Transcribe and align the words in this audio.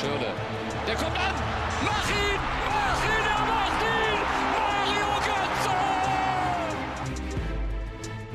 Schöne. 0.00 0.30
Der 0.86 0.94
kommt 0.94 1.18
an. 1.18 1.34
Mach 1.82 2.08
ihn! 2.08 2.38
Mach 2.70 3.02
ihn! 3.02 3.24
Er 3.34 3.42
macht 3.50 3.82
ihn! 3.82 4.18
Mario 4.54 5.10
Götze! 5.26 5.74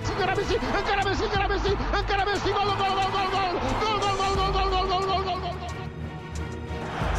Ancora 0.10 0.36
Messi, 0.36 0.55
ancora 0.60 1.04
Messi, 1.07 1.23
ancora 1.23 1.47
Messi, 1.47 1.71
ancora 1.94 2.26
Messi, 2.26 2.52
gol, 2.52 2.68
gol, 2.68 2.76
gol, 2.76 3.12
gol, 3.15 3.29
gol, 3.31 3.52
gol, 3.79 3.97
gol, 4.04 4.18
gol, 4.20 4.35
gol, 4.35 4.51
gol, 4.51 4.69
gol, 4.69 4.87
gol, 4.89 5.05
gol, 5.07 5.23
gol, 5.23 5.39
gol. 5.39 5.55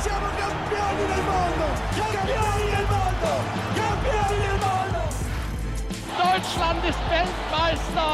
Siamo 0.03 0.29
campioni 0.37 1.05
del 1.09 1.25
mondo! 1.25 1.67
Campioni 1.97 2.67
del 2.75 2.87
mondo! 2.93 3.31
Campioni 3.81 4.37
del 4.45 4.59
mondo! 4.61 5.01
Deutschland 6.21 6.85
ist 6.85 7.03
Weltmeister! 7.09 8.13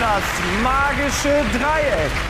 Das 0.00 0.26
magische 0.64 1.34
Dreieck. 1.52 2.27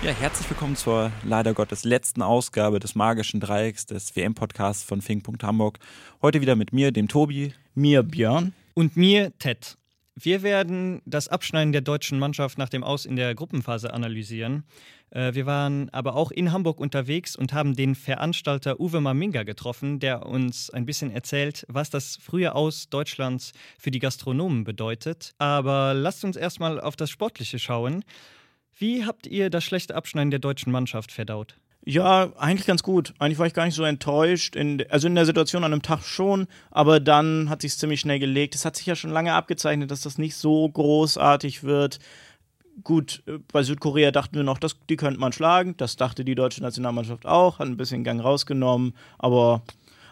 Ja, 0.00 0.12
herzlich 0.12 0.48
willkommen 0.48 0.76
zur 0.76 1.10
leider 1.24 1.54
Gottes 1.54 1.82
letzten 1.82 2.22
Ausgabe 2.22 2.78
des 2.78 2.94
magischen 2.94 3.40
Dreiecks 3.40 3.84
des 3.84 4.14
WM-Podcasts 4.14 4.84
von 4.84 5.02
Fink. 5.02 5.26
Hamburg. 5.42 5.80
Heute 6.22 6.40
wieder 6.40 6.54
mit 6.54 6.72
mir, 6.72 6.92
dem 6.92 7.08
Tobi. 7.08 7.52
Mir 7.74 8.04
Björn. 8.04 8.52
Und 8.74 8.96
mir 8.96 9.36
Ted. 9.40 9.76
Wir 10.14 10.44
werden 10.44 11.02
das 11.04 11.26
Abschneiden 11.26 11.72
der 11.72 11.80
deutschen 11.80 12.20
Mannschaft 12.20 12.58
nach 12.58 12.68
dem 12.68 12.84
Aus 12.84 13.06
in 13.06 13.16
der 13.16 13.34
Gruppenphase 13.34 13.92
analysieren. 13.92 14.62
Äh, 15.10 15.34
wir 15.34 15.46
waren 15.46 15.90
aber 15.90 16.14
auch 16.14 16.30
in 16.30 16.52
Hamburg 16.52 16.78
unterwegs 16.78 17.34
und 17.34 17.52
haben 17.52 17.74
den 17.74 17.96
Veranstalter 17.96 18.78
Uwe 18.78 19.00
Maminga 19.00 19.42
getroffen, 19.42 19.98
der 19.98 20.26
uns 20.26 20.70
ein 20.70 20.86
bisschen 20.86 21.10
erzählt, 21.10 21.66
was 21.68 21.90
das 21.90 22.16
frühe 22.22 22.54
Aus 22.54 22.88
Deutschlands 22.88 23.52
für 23.78 23.90
die 23.90 23.98
Gastronomen 23.98 24.62
bedeutet. 24.62 25.34
Aber 25.38 25.92
lasst 25.92 26.24
uns 26.24 26.36
erstmal 26.36 26.80
auf 26.80 26.94
das 26.94 27.10
Sportliche 27.10 27.58
schauen. 27.58 28.04
Wie 28.78 29.04
habt 29.04 29.26
ihr 29.26 29.50
das 29.50 29.64
schlechte 29.64 29.96
Abschneiden 29.96 30.30
der 30.30 30.38
deutschen 30.38 30.70
Mannschaft 30.70 31.10
verdaut? 31.10 31.56
Ja, 31.84 32.32
eigentlich 32.36 32.66
ganz 32.66 32.84
gut. 32.84 33.12
Eigentlich 33.18 33.38
war 33.38 33.46
ich 33.46 33.54
gar 33.54 33.64
nicht 33.64 33.74
so 33.74 33.82
enttäuscht. 33.82 34.54
In, 34.54 34.84
also 34.88 35.08
in 35.08 35.16
der 35.16 35.26
Situation 35.26 35.64
an 35.64 35.72
einem 35.72 35.82
Tag 35.82 36.02
schon, 36.02 36.46
aber 36.70 37.00
dann 37.00 37.50
hat 37.50 37.62
sich 37.62 37.76
ziemlich 37.76 38.00
schnell 38.00 38.20
gelegt. 38.20 38.54
Es 38.54 38.64
hat 38.64 38.76
sich 38.76 38.86
ja 38.86 38.94
schon 38.94 39.10
lange 39.10 39.32
abgezeichnet, 39.32 39.90
dass 39.90 40.02
das 40.02 40.16
nicht 40.16 40.36
so 40.36 40.68
großartig 40.68 41.64
wird. 41.64 41.98
Gut, 42.84 43.22
äh, 43.26 43.38
bei 43.52 43.64
Südkorea 43.64 44.12
dachten 44.12 44.36
wir 44.36 44.44
noch, 44.44 44.58
das, 44.58 44.76
die 44.88 44.96
könnte 44.96 45.18
man 45.18 45.32
schlagen. 45.32 45.76
Das 45.76 45.96
dachte 45.96 46.24
die 46.24 46.36
deutsche 46.36 46.62
Nationalmannschaft 46.62 47.26
auch, 47.26 47.58
hat 47.58 47.66
ein 47.66 47.76
bisschen 47.76 48.04
Gang 48.04 48.22
rausgenommen. 48.22 48.94
Aber 49.18 49.62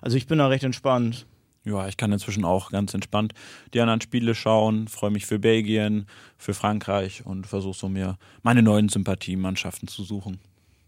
also 0.01 0.17
ich 0.17 0.27
bin 0.27 0.39
da 0.39 0.49
recht 0.49 0.65
entspannt. 0.65 1.27
Ja, 1.67 1.89
ich 1.89 1.97
kann 1.97 2.13
inzwischen 2.13 2.45
auch 2.45 2.71
ganz 2.71 2.95
entspannt 2.95 3.35
die 3.75 3.81
anderen 3.81 4.01
Spiele 4.01 4.37
schauen, 4.37 4.87
freue 4.87 5.11
mich 5.11 5.27
für 5.27 5.41
Belgien, 5.41 6.07
für 6.39 6.55
Frankreich 6.55 7.27
und 7.27 7.47
versuche 7.47 7.77
so 7.77 7.89
mir 7.89 8.19
meine 8.43 8.63
neuen 8.63 8.89
Sympathiemannschaften 8.89 9.89
zu 9.89 10.05
suchen. 10.05 10.39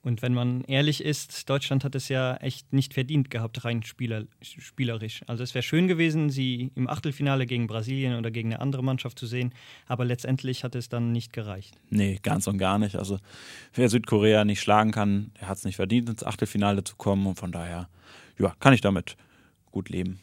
Und 0.02 0.22
wenn 0.22 0.32
man 0.32 0.62
ehrlich 0.62 1.02
ist, 1.04 1.50
Deutschland 1.50 1.82
hat 1.82 1.96
es 1.96 2.08
ja 2.08 2.36
echt 2.36 2.72
nicht 2.72 2.94
verdient 2.94 3.28
gehabt, 3.28 3.64
rein 3.64 3.82
spieler, 3.82 4.24
spielerisch. 4.40 5.22
Also 5.26 5.42
es 5.42 5.52
wäre 5.54 5.64
schön 5.64 5.88
gewesen, 5.88 6.30
sie 6.30 6.70
im 6.76 6.88
Achtelfinale 6.88 7.44
gegen 7.44 7.66
Brasilien 7.66 8.16
oder 8.16 8.30
gegen 8.30 8.52
eine 8.52 8.60
andere 8.60 8.84
Mannschaft 8.84 9.18
zu 9.18 9.26
sehen, 9.26 9.52
aber 9.86 10.04
letztendlich 10.04 10.62
hat 10.62 10.76
es 10.76 10.88
dann 10.88 11.10
nicht 11.10 11.32
gereicht. 11.32 11.74
Nee, 11.90 12.20
ganz 12.22 12.46
und 12.46 12.58
gar 12.58 12.78
nicht. 12.78 12.94
Also 12.94 13.18
wer 13.74 13.88
Südkorea 13.88 14.44
nicht 14.44 14.60
schlagen 14.60 14.92
kann, 14.92 15.32
der 15.40 15.48
hat 15.48 15.58
es 15.58 15.64
nicht 15.64 15.76
verdient, 15.76 16.08
ins 16.08 16.22
Achtelfinale 16.22 16.84
zu 16.84 16.94
kommen 16.94 17.26
und 17.26 17.34
von 17.34 17.50
daher, 17.50 17.88
ja, 18.38 18.54
kann 18.60 18.72
ich 18.72 18.80
damit 18.80 19.16
gut 19.72 19.88
leben. 19.88 20.20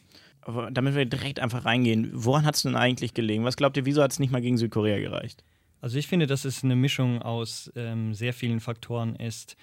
Damit 0.70 0.94
wir 0.94 1.06
direkt 1.06 1.40
einfach 1.40 1.64
reingehen, 1.64 2.10
woran 2.12 2.44
hat 2.44 2.54
es 2.54 2.62
denn 2.62 2.76
eigentlich 2.76 3.14
gelegen? 3.14 3.44
Was 3.44 3.56
glaubt 3.56 3.76
ihr, 3.76 3.84
wieso 3.84 4.02
hat 4.02 4.12
es 4.12 4.20
nicht 4.20 4.30
mal 4.30 4.40
gegen 4.40 4.58
Südkorea 4.58 5.00
gereicht? 5.00 5.44
Also 5.80 5.98
ich 5.98 6.06
finde, 6.06 6.26
dass 6.26 6.44
es 6.44 6.62
eine 6.62 6.76
Mischung 6.76 7.20
aus 7.20 7.70
ähm, 7.74 8.14
sehr 8.14 8.32
vielen 8.32 8.60
Faktoren 8.60 9.16
ist. 9.16 9.56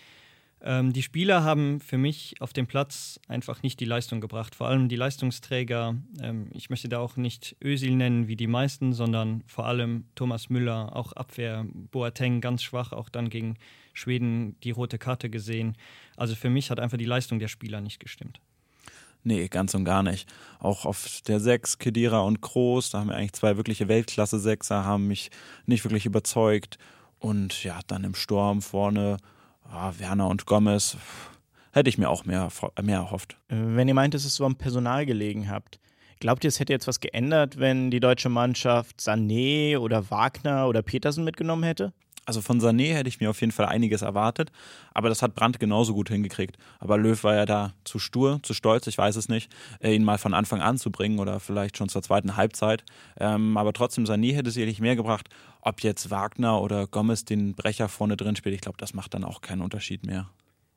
Ähm, 0.61 0.93
die 0.93 1.01
Spieler 1.01 1.43
haben 1.43 1.81
für 1.81 1.97
mich 1.97 2.35
auf 2.39 2.53
dem 2.53 2.67
Platz 2.67 3.19
einfach 3.27 3.63
nicht 3.63 3.79
die 3.79 3.85
Leistung 3.85 4.21
gebracht. 4.21 4.55
Vor 4.55 4.67
allem 4.67 4.87
die 4.87 4.95
Leistungsträger. 4.95 5.95
Ähm, 6.21 6.47
ich 6.53 6.69
möchte 6.69 6.87
da 6.87 6.99
auch 6.99 7.17
nicht 7.17 7.57
Ösil 7.61 7.95
nennen 7.95 8.27
wie 8.27 8.37
die 8.37 8.47
meisten, 8.47 8.93
sondern 8.93 9.43
vor 9.45 9.65
allem 9.65 10.05
Thomas 10.15 10.49
Müller, 10.49 10.95
auch 10.95 11.11
Abwehr, 11.13 11.65
Boateng 11.91 12.39
ganz 12.39 12.63
schwach, 12.63 12.93
auch 12.93 13.09
dann 13.09 13.29
gegen 13.29 13.55
Schweden 13.93 14.57
die 14.61 14.71
rote 14.71 14.97
Karte 14.97 15.29
gesehen. 15.29 15.75
Also 16.15 16.35
für 16.35 16.49
mich 16.49 16.71
hat 16.71 16.79
einfach 16.79 16.97
die 16.97 17.05
Leistung 17.05 17.39
der 17.39 17.49
Spieler 17.49 17.81
nicht 17.81 17.99
gestimmt. 17.99 18.39
Nee, 19.23 19.47
ganz 19.47 19.73
und 19.73 19.85
gar 19.85 20.03
nicht. 20.03 20.27
Auch 20.59 20.85
auf 20.85 21.21
der 21.27 21.39
Sechs, 21.39 21.77
Kedira 21.77 22.19
und 22.21 22.41
Kroos, 22.41 22.89
da 22.89 22.99
haben 22.99 23.09
wir 23.09 23.15
eigentlich 23.15 23.33
zwei 23.33 23.57
wirkliche 23.57 23.87
Weltklasse-Sechser, 23.87 24.83
haben 24.83 25.07
mich 25.07 25.31
nicht 25.65 25.83
wirklich 25.85 26.05
überzeugt. 26.05 26.77
Und 27.19 27.63
ja, 27.63 27.79
dann 27.87 28.03
im 28.03 28.15
Sturm 28.15 28.61
vorne 28.61 29.17
ah, 29.71 29.93
Werner 29.97 30.27
und 30.27 30.45
Gomez, 30.45 30.97
hätte 31.71 31.89
ich 31.89 31.97
mir 31.97 32.09
auch 32.09 32.25
mehr, 32.25 32.49
mehr 32.81 32.97
erhofft. 32.97 33.37
Wenn 33.49 33.87
ihr 33.87 33.93
meint, 33.93 34.13
dass 34.13 34.25
es 34.25 34.35
so 34.35 34.45
am 34.45 34.55
Personal 34.55 35.05
gelegen 35.05 35.49
habt, 35.49 35.79
glaubt 36.19 36.43
ihr, 36.43 36.49
es 36.49 36.59
hätte 36.59 36.73
jetzt 36.73 36.87
was 36.87 36.99
geändert, 36.99 37.59
wenn 37.59 37.91
die 37.91 37.99
deutsche 37.99 38.29
Mannschaft 38.29 38.99
Sané 38.99 39.77
oder 39.77 40.09
Wagner 40.11 40.67
oder 40.67 40.81
Petersen 40.81 41.23
mitgenommen 41.23 41.63
hätte? 41.63 41.93
Also 42.25 42.41
von 42.41 42.61
Sané 42.61 42.93
hätte 42.93 43.09
ich 43.09 43.19
mir 43.19 43.29
auf 43.29 43.41
jeden 43.41 43.51
Fall 43.51 43.65
einiges 43.65 44.01
erwartet, 44.01 44.51
aber 44.93 45.09
das 45.09 45.21
hat 45.21 45.35
Brandt 45.35 45.59
genauso 45.59 45.93
gut 45.93 46.09
hingekriegt. 46.09 46.57
Aber 46.79 46.97
Löw 46.97 47.21
war 47.23 47.35
ja 47.35 47.45
da 47.45 47.73
zu 47.83 47.99
stur, 47.99 48.39
zu 48.43 48.53
stolz, 48.53 48.87
ich 48.87 48.97
weiß 48.97 49.17
es 49.17 49.27
nicht, 49.27 49.51
äh, 49.79 49.93
ihn 49.93 50.03
mal 50.03 50.17
von 50.17 50.33
Anfang 50.33 50.61
an 50.61 50.77
zu 50.77 50.91
bringen 50.91 51.19
oder 51.19 51.39
vielleicht 51.39 51.77
schon 51.77 51.89
zur 51.89 52.01
zweiten 52.01 52.37
Halbzeit. 52.37 52.83
Ähm, 53.17 53.57
aber 53.57 53.73
trotzdem, 53.73 54.05
Sané 54.05 54.33
hätte 54.33 54.51
sicherlich 54.51 54.79
mehr 54.79 54.95
gebracht. 54.95 55.29
Ob 55.61 55.81
jetzt 55.81 56.11
Wagner 56.11 56.61
oder 56.61 56.87
Gomez 56.87 57.25
den 57.25 57.55
Brecher 57.55 57.89
vorne 57.89 58.15
drin 58.17 58.35
spielt, 58.35 58.55
ich 58.55 58.61
glaube, 58.61 58.77
das 58.77 58.93
macht 58.93 59.13
dann 59.13 59.23
auch 59.23 59.41
keinen 59.41 59.61
Unterschied 59.61 60.05
mehr. 60.05 60.29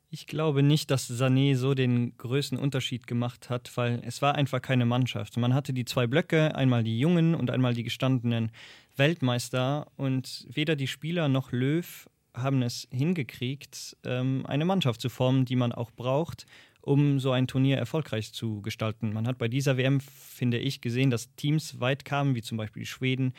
Ich 0.09 0.25
glaube 0.25 0.63
nicht, 0.63 0.89
dass 0.89 1.09
Sané 1.09 1.57
so 1.57 1.73
den 1.73 2.15
größten 2.17 2.57
Unterschied 2.57 3.07
gemacht 3.07 3.49
hat, 3.49 3.75
weil 3.75 4.01
es 4.05 4.21
war 4.21 4.35
einfach 4.35 4.61
keine 4.61 4.85
Mannschaft. 4.85 5.35
Man 5.35 5.53
hatte 5.53 5.73
die 5.73 5.83
zwei 5.83 6.07
Blöcke, 6.07 6.55
einmal 6.55 6.85
die 6.85 6.97
Jungen 6.97 7.35
und 7.35 7.51
einmal 7.51 7.73
die 7.73 7.83
gestandenen 7.83 8.51
Weltmeister 8.97 9.87
und 9.95 10.47
weder 10.49 10.75
die 10.75 10.87
Spieler 10.87 11.27
noch 11.27 11.51
Löw 11.51 12.07
haben 12.33 12.61
es 12.61 12.87
hingekriegt, 12.91 13.97
ähm, 14.05 14.45
eine 14.45 14.65
Mannschaft 14.65 15.01
zu 15.01 15.09
formen, 15.09 15.45
die 15.45 15.55
man 15.55 15.71
auch 15.71 15.91
braucht, 15.91 16.45
um 16.81 17.19
so 17.19 17.31
ein 17.31 17.47
Turnier 17.47 17.77
erfolgreich 17.77 18.31
zu 18.31 18.61
gestalten. 18.61 19.11
Man 19.13 19.27
hat 19.27 19.37
bei 19.37 19.47
dieser 19.47 19.77
WM, 19.77 19.99
finde 19.99 20.57
ich, 20.57 20.81
gesehen, 20.81 21.09
dass 21.09 21.33
Teams 21.35 21.79
weit 21.79 22.05
kamen, 22.05 22.35
wie 22.35 22.41
zum 22.41 22.57
Beispiel 22.57 22.83
die 22.83 22.87
Schweden 22.87 23.33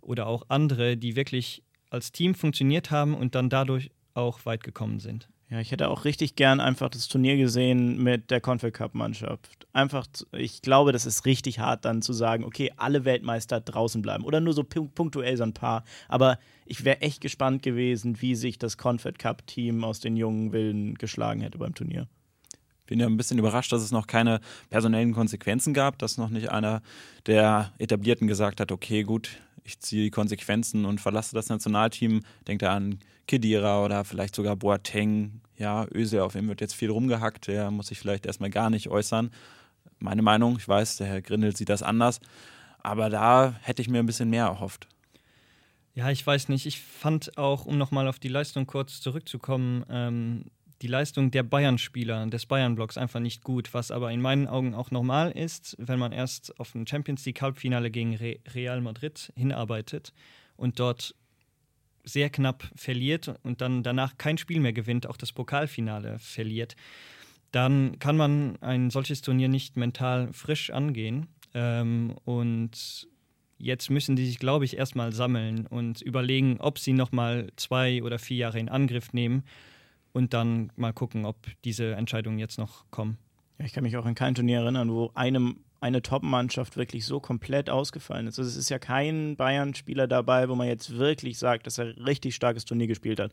oder 0.00 0.26
auch 0.26 0.44
andere, 0.48 0.96
die 0.96 1.16
wirklich 1.16 1.62
als 1.90 2.12
Team 2.12 2.34
funktioniert 2.34 2.90
haben 2.90 3.14
und 3.14 3.34
dann 3.34 3.48
dadurch 3.48 3.90
auch 4.14 4.44
weit 4.44 4.64
gekommen 4.64 5.00
sind. 5.00 5.28
Ja, 5.50 5.58
ich 5.58 5.72
hätte 5.72 5.88
auch 5.88 6.04
richtig 6.04 6.36
gern 6.36 6.60
einfach 6.60 6.88
das 6.90 7.08
Turnier 7.08 7.36
gesehen 7.36 8.00
mit 8.00 8.30
der 8.30 8.40
Confed 8.40 8.72
Cup 8.72 8.94
Mannschaft. 8.94 9.66
Einfach, 9.72 10.06
ich 10.30 10.62
glaube, 10.62 10.92
das 10.92 11.06
ist 11.06 11.26
richtig 11.26 11.58
hart 11.58 11.84
dann 11.84 12.02
zu 12.02 12.12
sagen, 12.12 12.44
okay, 12.44 12.72
alle 12.76 13.04
Weltmeister 13.04 13.60
draußen 13.60 14.00
bleiben 14.00 14.24
oder 14.24 14.38
nur 14.38 14.52
so 14.52 14.62
punktuell 14.62 15.36
so 15.36 15.42
ein 15.42 15.52
paar. 15.52 15.82
Aber 16.06 16.38
ich 16.66 16.84
wäre 16.84 17.00
echt 17.00 17.20
gespannt 17.20 17.64
gewesen, 17.64 18.22
wie 18.22 18.36
sich 18.36 18.58
das 18.58 18.78
Confed 18.78 19.18
Cup 19.18 19.44
Team 19.48 19.82
aus 19.82 19.98
den 19.98 20.16
jungen 20.16 20.52
Willen 20.52 20.94
geschlagen 20.94 21.40
hätte 21.40 21.58
beim 21.58 21.74
Turnier. 21.74 22.06
Bin 22.86 23.00
ja 23.00 23.06
ein 23.06 23.16
bisschen 23.16 23.38
überrascht, 23.38 23.72
dass 23.72 23.82
es 23.82 23.90
noch 23.90 24.06
keine 24.06 24.40
personellen 24.68 25.12
Konsequenzen 25.12 25.74
gab, 25.74 25.98
dass 25.98 26.16
noch 26.16 26.30
nicht 26.30 26.50
einer 26.50 26.80
der 27.26 27.72
Etablierten 27.78 28.28
gesagt 28.28 28.60
hat, 28.60 28.70
okay, 28.70 29.02
gut, 29.02 29.30
ich 29.64 29.80
ziehe 29.80 30.04
die 30.04 30.10
Konsequenzen 30.10 30.84
und 30.84 31.00
verlasse 31.00 31.34
das 31.34 31.48
Nationalteam. 31.48 32.22
Denkt 32.46 32.62
er 32.62 32.72
an 32.72 33.00
Kedira 33.30 33.84
oder 33.84 34.04
vielleicht 34.04 34.34
sogar 34.34 34.56
Boateng. 34.56 35.40
Ja, 35.56 35.86
Öse, 35.94 36.24
auf 36.24 36.34
ihm 36.34 36.48
wird 36.48 36.60
jetzt 36.60 36.74
viel 36.74 36.90
rumgehackt. 36.90 37.46
Der 37.46 37.70
muss 37.70 37.86
sich 37.86 37.98
vielleicht 38.00 38.26
erstmal 38.26 38.50
gar 38.50 38.70
nicht 38.70 38.88
äußern. 38.88 39.30
Meine 40.00 40.22
Meinung, 40.22 40.56
ich 40.58 40.66
weiß, 40.66 40.96
der 40.96 41.06
Herr 41.06 41.22
Grindel 41.22 41.54
sieht 41.54 41.68
das 41.68 41.84
anders. 41.84 42.20
Aber 42.80 43.08
da 43.08 43.54
hätte 43.62 43.82
ich 43.82 43.88
mir 43.88 44.00
ein 44.00 44.06
bisschen 44.06 44.30
mehr 44.30 44.46
erhofft. 44.46 44.88
Ja, 45.94 46.10
ich 46.10 46.26
weiß 46.26 46.48
nicht. 46.48 46.66
Ich 46.66 46.80
fand 46.80 47.38
auch, 47.38 47.66
um 47.66 47.78
nochmal 47.78 48.08
auf 48.08 48.18
die 48.18 48.28
Leistung 48.28 48.66
kurz 48.66 49.00
zurückzukommen, 49.00 49.84
ähm, 49.88 50.46
die 50.82 50.88
Leistung 50.88 51.30
der 51.30 51.44
Bayern-Spieler, 51.44 52.26
des 52.26 52.46
Bayern-Blocks 52.46 52.98
einfach 52.98 53.20
nicht 53.20 53.44
gut, 53.44 53.74
was 53.74 53.92
aber 53.92 54.10
in 54.10 54.20
meinen 54.20 54.48
Augen 54.48 54.74
auch 54.74 54.90
normal 54.90 55.30
ist, 55.30 55.76
wenn 55.78 56.00
man 56.00 56.10
erst 56.10 56.58
auf 56.58 56.74
ein 56.74 56.86
Champions 56.86 57.24
League-Halbfinale 57.26 57.92
gegen 57.92 58.16
Re 58.16 58.38
Real 58.54 58.80
Madrid 58.80 59.32
hinarbeitet 59.36 60.12
und 60.56 60.80
dort 60.80 61.14
sehr 62.12 62.30
knapp 62.30 62.70
verliert 62.74 63.34
und 63.42 63.60
dann 63.60 63.82
danach 63.82 64.18
kein 64.18 64.38
Spiel 64.38 64.60
mehr 64.60 64.72
gewinnt, 64.72 65.06
auch 65.06 65.16
das 65.16 65.32
Pokalfinale 65.32 66.18
verliert, 66.18 66.76
dann 67.52 67.98
kann 67.98 68.16
man 68.16 68.56
ein 68.60 68.90
solches 68.90 69.22
Turnier 69.22 69.48
nicht 69.48 69.76
mental 69.76 70.32
frisch 70.32 70.70
angehen. 70.70 71.26
Ähm, 71.54 72.14
und 72.24 73.08
jetzt 73.58 73.90
müssen 73.90 74.16
die 74.16 74.26
sich, 74.26 74.38
glaube 74.38 74.64
ich, 74.64 74.76
erstmal 74.76 75.12
sammeln 75.12 75.66
und 75.66 76.00
überlegen, 76.00 76.60
ob 76.60 76.78
sie 76.78 76.92
nochmal 76.92 77.48
zwei 77.56 78.02
oder 78.02 78.18
vier 78.18 78.36
Jahre 78.36 78.58
in 78.58 78.68
Angriff 78.68 79.12
nehmen 79.12 79.44
und 80.12 80.34
dann 80.34 80.72
mal 80.76 80.92
gucken, 80.92 81.24
ob 81.24 81.36
diese 81.64 81.94
Entscheidungen 81.94 82.38
jetzt 82.38 82.58
noch 82.58 82.84
kommen. 82.90 83.18
Ich 83.58 83.72
kann 83.72 83.82
mich 83.82 83.96
auch 83.96 84.06
an 84.06 84.14
kein 84.14 84.34
Turnier 84.34 84.60
erinnern, 84.60 84.90
wo 84.90 85.10
einem 85.14 85.60
eine 85.80 86.02
Top-Mannschaft 86.02 86.76
wirklich 86.76 87.06
so 87.06 87.20
komplett 87.20 87.70
ausgefallen 87.70 88.26
ist. 88.26 88.38
Also 88.38 88.50
es 88.50 88.56
ist 88.56 88.68
ja 88.68 88.78
kein 88.78 89.36
Bayern-Spieler 89.36 90.06
dabei, 90.06 90.48
wo 90.48 90.54
man 90.54 90.68
jetzt 90.68 90.98
wirklich 90.98 91.38
sagt, 91.38 91.66
dass 91.66 91.78
er 91.78 91.96
richtig 92.06 92.34
starkes 92.34 92.64
Turnier 92.64 92.86
gespielt 92.86 93.18
hat. 93.18 93.32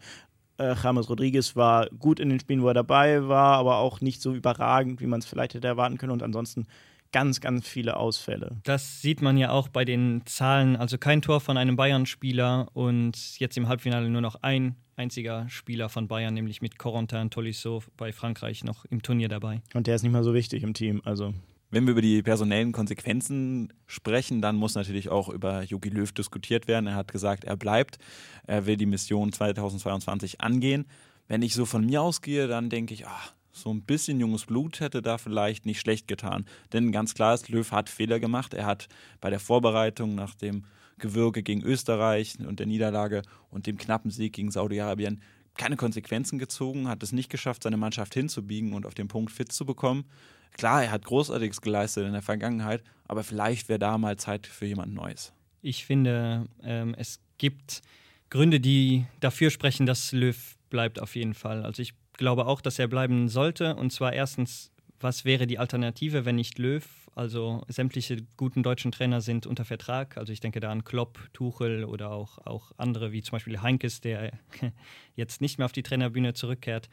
Äh, 0.57 0.75
James 0.81 1.09
Rodriguez 1.09 1.55
war 1.55 1.89
gut 1.89 2.19
in 2.19 2.29
den 2.29 2.39
Spielen, 2.39 2.61
wo 2.61 2.69
er 2.69 2.73
dabei 2.73 3.27
war, 3.27 3.57
aber 3.57 3.77
auch 3.77 4.01
nicht 4.01 4.21
so 4.21 4.33
überragend, 4.33 5.01
wie 5.01 5.07
man 5.07 5.19
es 5.19 5.25
vielleicht 5.25 5.53
hätte 5.53 5.67
erwarten 5.67 5.97
können. 5.97 6.13
Und 6.13 6.23
ansonsten 6.23 6.67
ganz, 7.11 7.41
ganz 7.41 7.67
viele 7.67 7.97
Ausfälle. 7.97 8.57
Das 8.63 9.01
sieht 9.01 9.21
man 9.21 9.37
ja 9.37 9.51
auch 9.51 9.67
bei 9.67 9.85
den 9.85 10.25
Zahlen. 10.25 10.75
Also 10.75 10.97
kein 10.97 11.21
Tor 11.21 11.41
von 11.41 11.57
einem 11.57 11.75
Bayern-Spieler 11.75 12.69
und 12.73 13.39
jetzt 13.39 13.57
im 13.57 13.67
Halbfinale 13.67 14.09
nur 14.09 14.21
noch 14.21 14.41
ein 14.41 14.75
einziger 14.95 15.47
Spieler 15.49 15.89
von 15.89 16.07
Bayern, 16.07 16.33
nämlich 16.33 16.61
mit 16.61 16.79
Corentin 16.79 17.29
Tolisso 17.29 17.83
bei 17.97 18.11
Frankreich 18.11 18.63
noch 18.63 18.85
im 18.85 19.01
Turnier 19.01 19.29
dabei. 19.29 19.61
Und 19.73 19.87
der 19.87 19.95
ist 19.95 20.03
nicht 20.03 20.11
mal 20.11 20.23
so 20.23 20.33
wichtig 20.33 20.63
im 20.63 20.73
Team. 20.73 21.01
Also 21.05 21.33
wenn 21.69 21.85
wir 21.85 21.91
über 21.91 22.01
die 22.01 22.21
personellen 22.21 22.71
Konsequenzen 22.71 23.73
sprechen, 23.85 24.41
dann 24.41 24.55
muss 24.55 24.75
natürlich 24.75 25.09
auch 25.09 25.29
über 25.29 25.63
Jogi 25.63 25.89
Löw 25.89 26.11
diskutiert 26.11 26.67
werden. 26.67 26.87
Er 26.87 26.95
hat 26.95 27.11
gesagt, 27.11 27.43
er 27.43 27.57
bleibt. 27.57 27.97
Er 28.45 28.65
will 28.65 28.77
die 28.77 28.85
Mission 28.85 29.33
2022 29.33 30.41
angehen. 30.41 30.85
Wenn 31.27 31.41
ich 31.41 31.53
so 31.53 31.65
von 31.65 31.85
mir 31.85 32.01
ausgehe, 32.01 32.47
dann 32.47 32.69
denke 32.69 32.93
ich, 32.93 33.05
ach, 33.05 33.33
so 33.51 33.73
ein 33.73 33.81
bisschen 33.81 34.19
junges 34.19 34.45
Blut 34.45 34.79
hätte 34.79 35.01
da 35.01 35.17
vielleicht 35.17 35.65
nicht 35.65 35.81
schlecht 35.81 36.07
getan. 36.07 36.45
Denn 36.71 36.91
ganz 36.91 37.15
klar 37.15 37.33
ist, 37.33 37.49
Löw 37.49 37.69
hat 37.71 37.89
Fehler 37.89 38.19
gemacht. 38.19 38.53
Er 38.53 38.65
hat 38.65 38.87
bei 39.19 39.29
der 39.29 39.39
Vorbereitung 39.39 40.15
nach 40.15 40.35
dem 40.35 40.63
Gewürge 40.99 41.43
gegen 41.43 41.63
Österreich 41.63 42.37
und 42.39 42.59
der 42.59 42.65
Niederlage 42.65 43.23
und 43.49 43.67
dem 43.67 43.77
knappen 43.77 44.11
Sieg 44.11 44.33
gegen 44.33 44.51
Saudi-Arabien 44.51 45.21
keine 45.57 45.75
Konsequenzen 45.75 46.39
gezogen, 46.39 46.87
hat 46.87 47.03
es 47.03 47.11
nicht 47.11 47.29
geschafft, 47.29 47.63
seine 47.63 47.77
Mannschaft 47.77 48.13
hinzubiegen 48.13 48.73
und 48.73 48.85
auf 48.85 48.93
den 48.93 49.07
Punkt 49.07 49.31
fit 49.31 49.51
zu 49.51 49.65
bekommen. 49.65 50.05
Klar, 50.53 50.83
er 50.83 50.91
hat 50.91 51.05
Großartiges 51.05 51.61
geleistet 51.61 52.05
in 52.05 52.13
der 52.13 52.21
Vergangenheit, 52.21 52.83
aber 53.07 53.23
vielleicht 53.23 53.69
wäre 53.69 53.79
da 53.79 53.97
mal 53.97 54.17
Zeit 54.17 54.47
für 54.47 54.65
jemand 54.65 54.93
Neues. 54.93 55.33
Ich 55.61 55.85
finde, 55.85 56.47
ähm, 56.63 56.95
es 56.97 57.19
gibt 57.37 57.81
Gründe, 58.29 58.59
die 58.59 59.05
dafür 59.19 59.49
sprechen, 59.49 59.85
dass 59.85 60.11
Löw 60.11 60.57
bleibt 60.69 60.99
auf 60.99 61.15
jeden 61.15 61.33
Fall. 61.33 61.63
Also 61.63 61.81
ich 61.81 61.93
glaube 62.13 62.45
auch, 62.45 62.61
dass 62.61 62.79
er 62.79 62.87
bleiben 62.87 63.29
sollte. 63.29 63.75
Und 63.75 63.91
zwar 63.91 64.13
erstens, 64.13 64.71
was 64.99 65.25
wäre 65.25 65.47
die 65.47 65.59
Alternative, 65.59 66.25
wenn 66.25 66.35
nicht 66.35 66.57
Löw? 66.59 66.83
Also 67.15 67.63
sämtliche 67.67 68.17
guten 68.35 68.61
deutschen 68.61 68.91
Trainer 68.91 69.21
sind 69.21 69.47
unter 69.47 69.65
Vertrag. 69.65 70.17
Also 70.17 70.33
ich 70.33 70.39
denke 70.39 70.59
da 70.59 70.71
an 70.71 70.83
Klopp, 70.83 71.19
Tuchel 71.33 71.83
oder 71.83 72.11
auch, 72.11 72.37
auch 72.45 72.71
andere, 72.77 73.11
wie 73.11 73.23
zum 73.23 73.31
Beispiel 73.31 73.61
Heinkes, 73.61 74.01
der 74.01 74.33
jetzt 75.15 75.41
nicht 75.41 75.57
mehr 75.57 75.65
auf 75.65 75.71
die 75.71 75.83
Trainerbühne 75.83 76.33
zurückkehrt. 76.33 76.89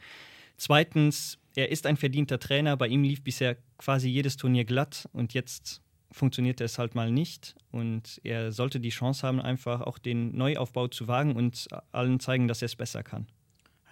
Zweitens, 0.57 1.37
er 1.55 1.71
ist 1.71 1.85
ein 1.85 1.97
verdienter 1.97 2.39
Trainer. 2.39 2.77
Bei 2.77 2.87
ihm 2.87 3.03
lief 3.03 3.23
bisher 3.23 3.57
quasi 3.77 4.09
jedes 4.09 4.37
Turnier 4.37 4.65
glatt 4.65 5.07
und 5.13 5.33
jetzt 5.33 5.81
funktioniert 6.11 6.61
es 6.61 6.77
halt 6.79 6.95
mal 6.95 7.11
nicht. 7.11 7.55
Und 7.71 8.21
er 8.23 8.51
sollte 8.51 8.79
die 8.79 8.89
Chance 8.89 9.27
haben, 9.27 9.41
einfach 9.41 9.81
auch 9.81 9.97
den 9.97 10.35
Neuaufbau 10.35 10.87
zu 10.87 11.07
wagen 11.07 11.35
und 11.35 11.67
allen 11.91 12.19
zeigen, 12.19 12.47
dass 12.47 12.61
er 12.61 12.67
es 12.67 12.75
besser 12.75 13.03
kann. 13.03 13.27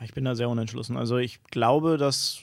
Ich 0.02 0.14
bin 0.14 0.26
da 0.26 0.36
sehr 0.36 0.50
unentschlossen. 0.50 0.98
Also 0.98 1.18
ich 1.18 1.44
glaube, 1.44 1.98
dass 1.98 2.42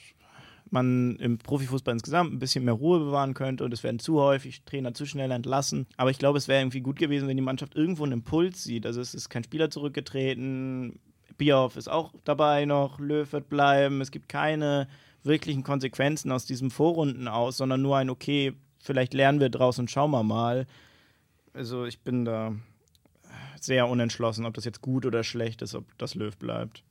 man 0.70 1.16
im 1.16 1.38
Profifußball 1.38 1.94
insgesamt 1.94 2.32
ein 2.32 2.38
bisschen 2.38 2.64
mehr 2.64 2.74
Ruhe 2.74 3.00
bewahren 3.00 3.34
könnte 3.34 3.64
und 3.64 3.72
es 3.72 3.82
werden 3.82 3.98
zu 3.98 4.20
häufig 4.20 4.62
Trainer 4.64 4.94
zu 4.94 5.04
schnell 5.04 5.30
entlassen. 5.30 5.86
Aber 5.96 6.10
ich 6.10 6.18
glaube, 6.18 6.38
es 6.38 6.46
wäre 6.46 6.60
irgendwie 6.60 6.80
gut 6.80 6.98
gewesen, 6.98 7.28
wenn 7.28 7.36
die 7.36 7.42
Mannschaft 7.42 7.74
irgendwo 7.74 8.04
einen 8.04 8.12
Impuls 8.12 8.62
sieht. 8.62 8.86
Also 8.86 9.00
es 9.00 9.14
ist 9.14 9.28
kein 9.28 9.44
Spieler 9.44 9.70
zurückgetreten, 9.70 11.00
Bierhoff 11.38 11.76
ist 11.76 11.88
auch 11.88 12.12
dabei 12.24 12.66
noch, 12.66 12.98
Löw 12.98 13.32
wird 13.32 13.48
bleiben. 13.48 14.00
Es 14.00 14.10
gibt 14.10 14.28
keine 14.28 14.88
wirklichen 15.22 15.62
Konsequenzen 15.62 16.32
aus 16.32 16.46
diesem 16.46 16.70
Vorrunden 16.70 17.28
aus, 17.28 17.58
sondern 17.58 17.82
nur 17.82 17.96
ein, 17.96 18.10
okay, 18.10 18.54
vielleicht 18.78 19.14
lernen 19.14 19.40
wir 19.40 19.48
draus 19.48 19.78
und 19.78 19.90
schauen 19.90 20.10
wir 20.10 20.22
mal. 20.22 20.66
Also 21.52 21.84
ich 21.84 22.00
bin 22.00 22.24
da 22.24 22.54
sehr 23.60 23.88
unentschlossen, 23.88 24.46
ob 24.46 24.54
das 24.54 24.64
jetzt 24.64 24.80
gut 24.80 25.04
oder 25.06 25.22
schlecht 25.24 25.62
ist, 25.62 25.74
ob 25.74 25.86
das 25.98 26.14
Löw 26.14 26.36
bleibt. 26.36 26.82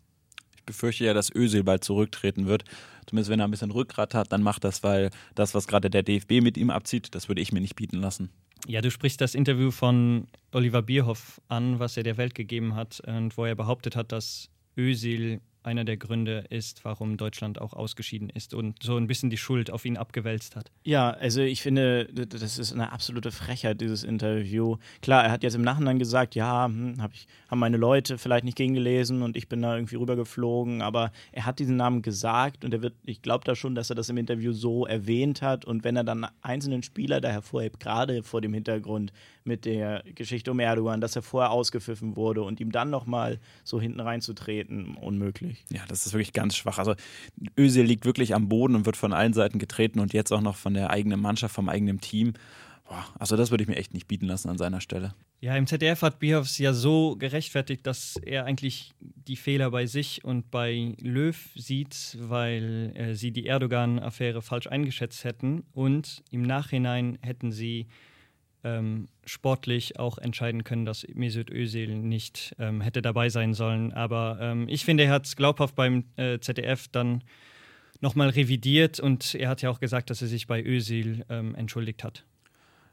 Ich 0.55 0.63
befürchte 0.63 1.05
ja, 1.05 1.13
dass 1.13 1.33
Özil 1.33 1.63
bald 1.63 1.83
zurücktreten 1.83 2.45
wird. 2.45 2.63
Zumindest 3.07 3.31
wenn 3.31 3.39
er 3.39 3.47
ein 3.47 3.51
bisschen 3.51 3.71
Rückgrat 3.71 4.13
hat, 4.13 4.31
dann 4.31 4.43
macht 4.43 4.63
das, 4.63 4.83
weil 4.83 5.09
das, 5.33 5.55
was 5.55 5.67
gerade 5.67 5.89
der 5.89 6.03
DFB 6.03 6.41
mit 6.41 6.57
ihm 6.57 6.69
abzieht, 6.69 7.15
das 7.15 7.27
würde 7.27 7.41
ich 7.41 7.51
mir 7.51 7.61
nicht 7.61 7.75
bieten 7.75 7.97
lassen. 7.97 8.29
Ja, 8.67 8.81
du 8.81 8.91
sprichst 8.91 9.19
das 9.21 9.35
Interview 9.35 9.71
von 9.71 10.27
Oliver 10.51 10.81
Bierhoff 10.81 11.41
an, 11.47 11.79
was 11.79 11.97
er 11.97 12.03
der 12.03 12.17
Welt 12.17 12.35
gegeben 12.35 12.75
hat 12.75 12.99
und 13.07 13.35
wo 13.37 13.45
er 13.45 13.55
behauptet 13.55 13.95
hat, 13.95 14.11
dass 14.11 14.49
Özil 14.77 15.41
einer 15.63 15.83
der 15.83 15.97
Gründe 15.97 16.45
ist, 16.49 16.85
warum 16.85 17.17
Deutschland 17.17 17.59
auch 17.59 17.73
ausgeschieden 17.73 18.29
ist 18.29 18.53
und 18.53 18.81
so 18.81 18.95
ein 18.95 19.07
bisschen 19.07 19.29
die 19.29 19.37
Schuld 19.37 19.71
auf 19.71 19.85
ihn 19.85 19.97
abgewälzt 19.97 20.55
hat. 20.55 20.71
Ja, 20.83 21.11
also 21.11 21.41
ich 21.41 21.61
finde, 21.61 22.05
das 22.05 22.57
ist 22.57 22.73
eine 22.73 22.91
absolute 22.91 23.31
Frechheit, 23.31 23.81
dieses 23.81 24.03
Interview. 24.03 24.77
Klar, 25.01 25.25
er 25.25 25.31
hat 25.31 25.43
jetzt 25.43 25.55
im 25.55 25.61
Nachhinein 25.61 25.99
gesagt, 25.99 26.35
ja, 26.35 26.65
hm, 26.65 27.01
hab 27.01 27.13
ich, 27.13 27.27
haben 27.49 27.59
meine 27.59 27.77
Leute 27.77 28.17
vielleicht 28.17 28.45
nicht 28.45 28.57
gegengelesen 28.57 29.21
und 29.21 29.35
ich 29.35 29.49
bin 29.49 29.61
da 29.61 29.75
irgendwie 29.75 29.95
rübergeflogen, 29.95 30.81
aber 30.81 31.11
er 31.31 31.45
hat 31.45 31.59
diesen 31.59 31.75
Namen 31.75 32.01
gesagt 32.01 32.63
und 32.63 32.73
er 32.73 32.81
wird, 32.81 32.93
ich 33.05 33.21
glaube 33.21 33.43
da 33.43 33.55
schon, 33.55 33.75
dass 33.75 33.89
er 33.89 33.95
das 33.95 34.09
im 34.09 34.17
Interview 34.17 34.53
so 34.53 34.85
erwähnt 34.85 35.41
hat 35.41 35.65
und 35.65 35.83
wenn 35.83 35.95
er 35.95 36.03
dann 36.03 36.27
einzelnen 36.41 36.83
Spieler 36.83 37.21
da 37.21 37.29
hervorhebt, 37.29 37.79
gerade 37.79 38.23
vor 38.23 38.41
dem 38.41 38.53
Hintergrund 38.53 39.11
mit 39.43 39.65
der 39.65 40.03
Geschichte 40.15 40.51
um 40.51 40.59
Erdogan, 40.59 41.01
dass 41.01 41.15
er 41.15 41.21
vorher 41.21 41.51
ausgepfiffen 41.51 42.15
wurde 42.15 42.43
und 42.43 42.59
ihm 42.59 42.71
dann 42.71 42.89
nochmal 42.89 43.39
so 43.63 43.79
hinten 43.79 43.99
reinzutreten, 43.99 44.95
unmöglich. 44.95 45.65
Ja, 45.71 45.81
das 45.87 46.05
ist 46.05 46.13
wirklich 46.13 46.33
ganz 46.33 46.55
schwach. 46.55 46.77
Also 46.77 46.95
Özil 47.57 47.85
liegt 47.85 48.05
wirklich 48.05 48.35
am 48.35 48.49
Boden 48.49 48.75
und 48.75 48.85
wird 48.85 48.97
von 48.97 49.13
allen 49.13 49.33
Seiten 49.33 49.59
getreten 49.59 49.99
und 49.99 50.13
jetzt 50.13 50.31
auch 50.31 50.41
noch 50.41 50.55
von 50.55 50.73
der 50.73 50.89
eigenen 50.89 51.19
Mannschaft, 51.19 51.55
vom 51.55 51.69
eigenen 51.69 51.99
Team. 51.99 52.33
Boah, 52.89 53.05
also 53.19 53.37
das 53.37 53.51
würde 53.51 53.63
ich 53.63 53.67
mir 53.67 53.75
echt 53.75 53.93
nicht 53.93 54.07
bieten 54.07 54.25
lassen 54.25 54.49
an 54.49 54.57
seiner 54.57 54.81
Stelle. 54.81 55.13
Ja, 55.41 55.55
im 55.55 55.67
ZDF 55.67 56.01
hat 56.01 56.19
Bierhoffs 56.19 56.57
ja 56.57 56.73
so 56.73 57.15
gerechtfertigt, 57.15 57.85
dass 57.87 58.17
er 58.17 58.45
eigentlich 58.45 58.93
die 58.99 59.37
Fehler 59.37 59.71
bei 59.71 59.85
sich 59.85 60.25
und 60.25 60.51
bei 60.51 60.95
Löw 60.99 61.37
sieht, 61.55 62.17
weil 62.19 62.91
äh, 62.95 63.13
sie 63.13 63.31
die 63.31 63.45
Erdogan-Affäre 63.45 64.41
falsch 64.41 64.67
eingeschätzt 64.67 65.23
hätten 65.23 65.63
und 65.71 66.23
im 66.31 66.41
Nachhinein 66.41 67.19
hätten 67.21 67.51
sie 67.51 67.87
ähm, 68.63 69.07
sportlich 69.25 69.99
auch 69.99 70.17
entscheiden 70.17 70.63
können, 70.63 70.85
dass 70.85 71.05
Mesut 71.13 71.49
Özil 71.49 71.95
nicht 71.95 72.55
ähm, 72.59 72.81
hätte 72.81 73.01
dabei 73.01 73.29
sein 73.29 73.53
sollen. 73.53 73.93
Aber 73.93 74.37
ähm, 74.41 74.67
ich 74.67 74.85
finde, 74.85 75.05
er 75.05 75.11
hat 75.11 75.25
es 75.25 75.35
glaubhaft 75.35 75.75
beim 75.75 76.05
äh, 76.17 76.39
ZDF 76.39 76.87
dann 76.89 77.23
nochmal 78.01 78.29
revidiert 78.29 78.99
und 78.99 79.35
er 79.35 79.49
hat 79.49 79.61
ja 79.61 79.69
auch 79.69 79.79
gesagt, 79.79 80.09
dass 80.09 80.21
er 80.21 80.27
sich 80.27 80.47
bei 80.47 80.63
Özil 80.63 81.25
ähm, 81.29 81.55
entschuldigt 81.55 82.03
hat. 82.03 82.25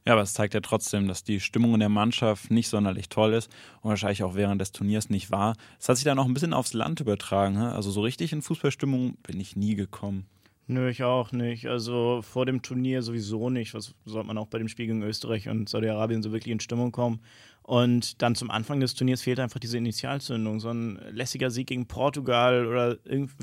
Ja, 0.05 0.13
aber 0.13 0.23
es 0.23 0.35
zeigt 0.35 0.55
ja 0.55 0.61
trotzdem, 0.61 1.09
dass 1.09 1.25
die 1.25 1.41
Stimmung 1.41 1.75
in 1.75 1.81
der 1.81 1.89
Mannschaft 1.89 2.53
nicht 2.53 2.69
sonderlich 2.69 3.09
toll 3.09 3.35
ist 3.35 3.51
und 3.81 3.91
wahrscheinlich 3.91 4.23
auch 4.23 4.37
während 4.37 4.61
des 4.61 4.71
Turniers 4.71 5.11
nicht 5.11 5.33
war. 5.33 5.57
Es 5.81 5.89
hat 5.89 5.97
sich 5.97 6.05
dann 6.05 6.21
auch 6.21 6.27
ein 6.27 6.35
bisschen 6.35 6.53
aufs 6.53 6.75
Land 6.75 7.01
übertragen. 7.01 7.55
Ne? 7.55 7.73
Also 7.73 7.91
so 7.91 8.03
richtig 8.03 8.33
in 8.33 8.41
Fußballstimmung 8.41 9.17
bin 9.25 9.41
ich 9.41 9.57
nie 9.57 9.75
gekommen. 9.75 10.27
Nö, 10.69 10.91
ich 10.91 11.05
auch 11.05 11.31
nicht. 11.31 11.67
Also 11.67 12.23
vor 12.23 12.45
dem 12.45 12.61
Turnier 12.61 13.03
sowieso 13.03 13.51
nicht. 13.51 13.73
Was 13.75 13.95
sollte 14.05 14.27
man 14.27 14.37
auch 14.37 14.49
bei 14.49 14.59
dem 14.59 14.67
Spiel 14.67 14.87
gegen 14.87 15.03
Österreich 15.03 15.49
und 15.49 15.69
Saudi-Arabien 15.69 16.23
so 16.23 16.33
wirklich 16.33 16.53
in 16.53 16.59
Stimmung 16.59 16.91
kommen? 16.91 17.21
Und 17.63 18.21
dann 18.23 18.35
zum 18.35 18.51
Anfang 18.51 18.81
des 18.81 18.95
Turniers 18.95 19.23
fehlt 19.23 19.39
einfach 19.39 19.61
diese 19.61 19.79
Initialzündung. 19.79 20.59
So 20.59 20.71
ein 20.71 21.01
lässiger 21.11 21.51
Sieg 21.51 21.69
gegen 21.69 21.87
Portugal 21.87 22.67
oder, 22.67 22.97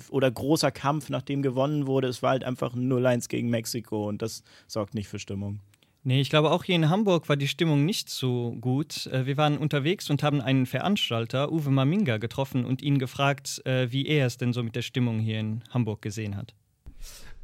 oder 0.10 0.32
großer 0.32 0.72
Kampf, 0.72 1.10
nachdem 1.10 1.42
gewonnen 1.42 1.88
wurde. 1.88 2.10
Es 2.10 2.22
war 2.24 2.32
halt 2.32 2.44
einfach 2.44 2.76
0-1 2.76 3.30
gegen 3.30 3.50
Mexiko 3.50 4.10
und 4.10 4.22
das 4.22 4.44
sorgt 4.68 4.94
nicht 4.94 5.08
für 5.08 5.20
Stimmung. 5.20 5.60
Nee, 6.06 6.20
ich 6.20 6.30
glaube 6.30 6.52
auch 6.52 6.66
hier 6.66 6.76
in 6.76 6.90
Hamburg 6.90 7.30
war 7.30 7.38
die 7.38 7.48
Stimmung 7.48 7.86
nicht 7.86 8.10
so 8.10 8.58
gut. 8.60 9.08
Äh, 9.08 9.26
wir 9.26 9.38
waren 9.38 9.58
unterwegs 9.58 10.10
und 10.10 10.24
haben 10.24 10.42
einen 10.42 10.66
Veranstalter, 10.66 11.50
Uwe 11.50 11.72
Maminga, 11.72 12.18
getroffen 12.18 12.66
und 12.66 12.82
ihn 12.82 13.00
gefragt, 13.00 13.62
äh, 13.66 13.90
wie 13.92 14.06
er 14.06 14.28
es 14.28 14.36
denn 14.36 14.52
so 14.52 14.64
mit 14.64 14.76
der 14.76 14.82
Stimmung 14.82 15.20
hier 15.20 15.40
in 15.40 15.64
Hamburg 15.70 16.02
gesehen 16.02 16.36
hat. 16.36 16.54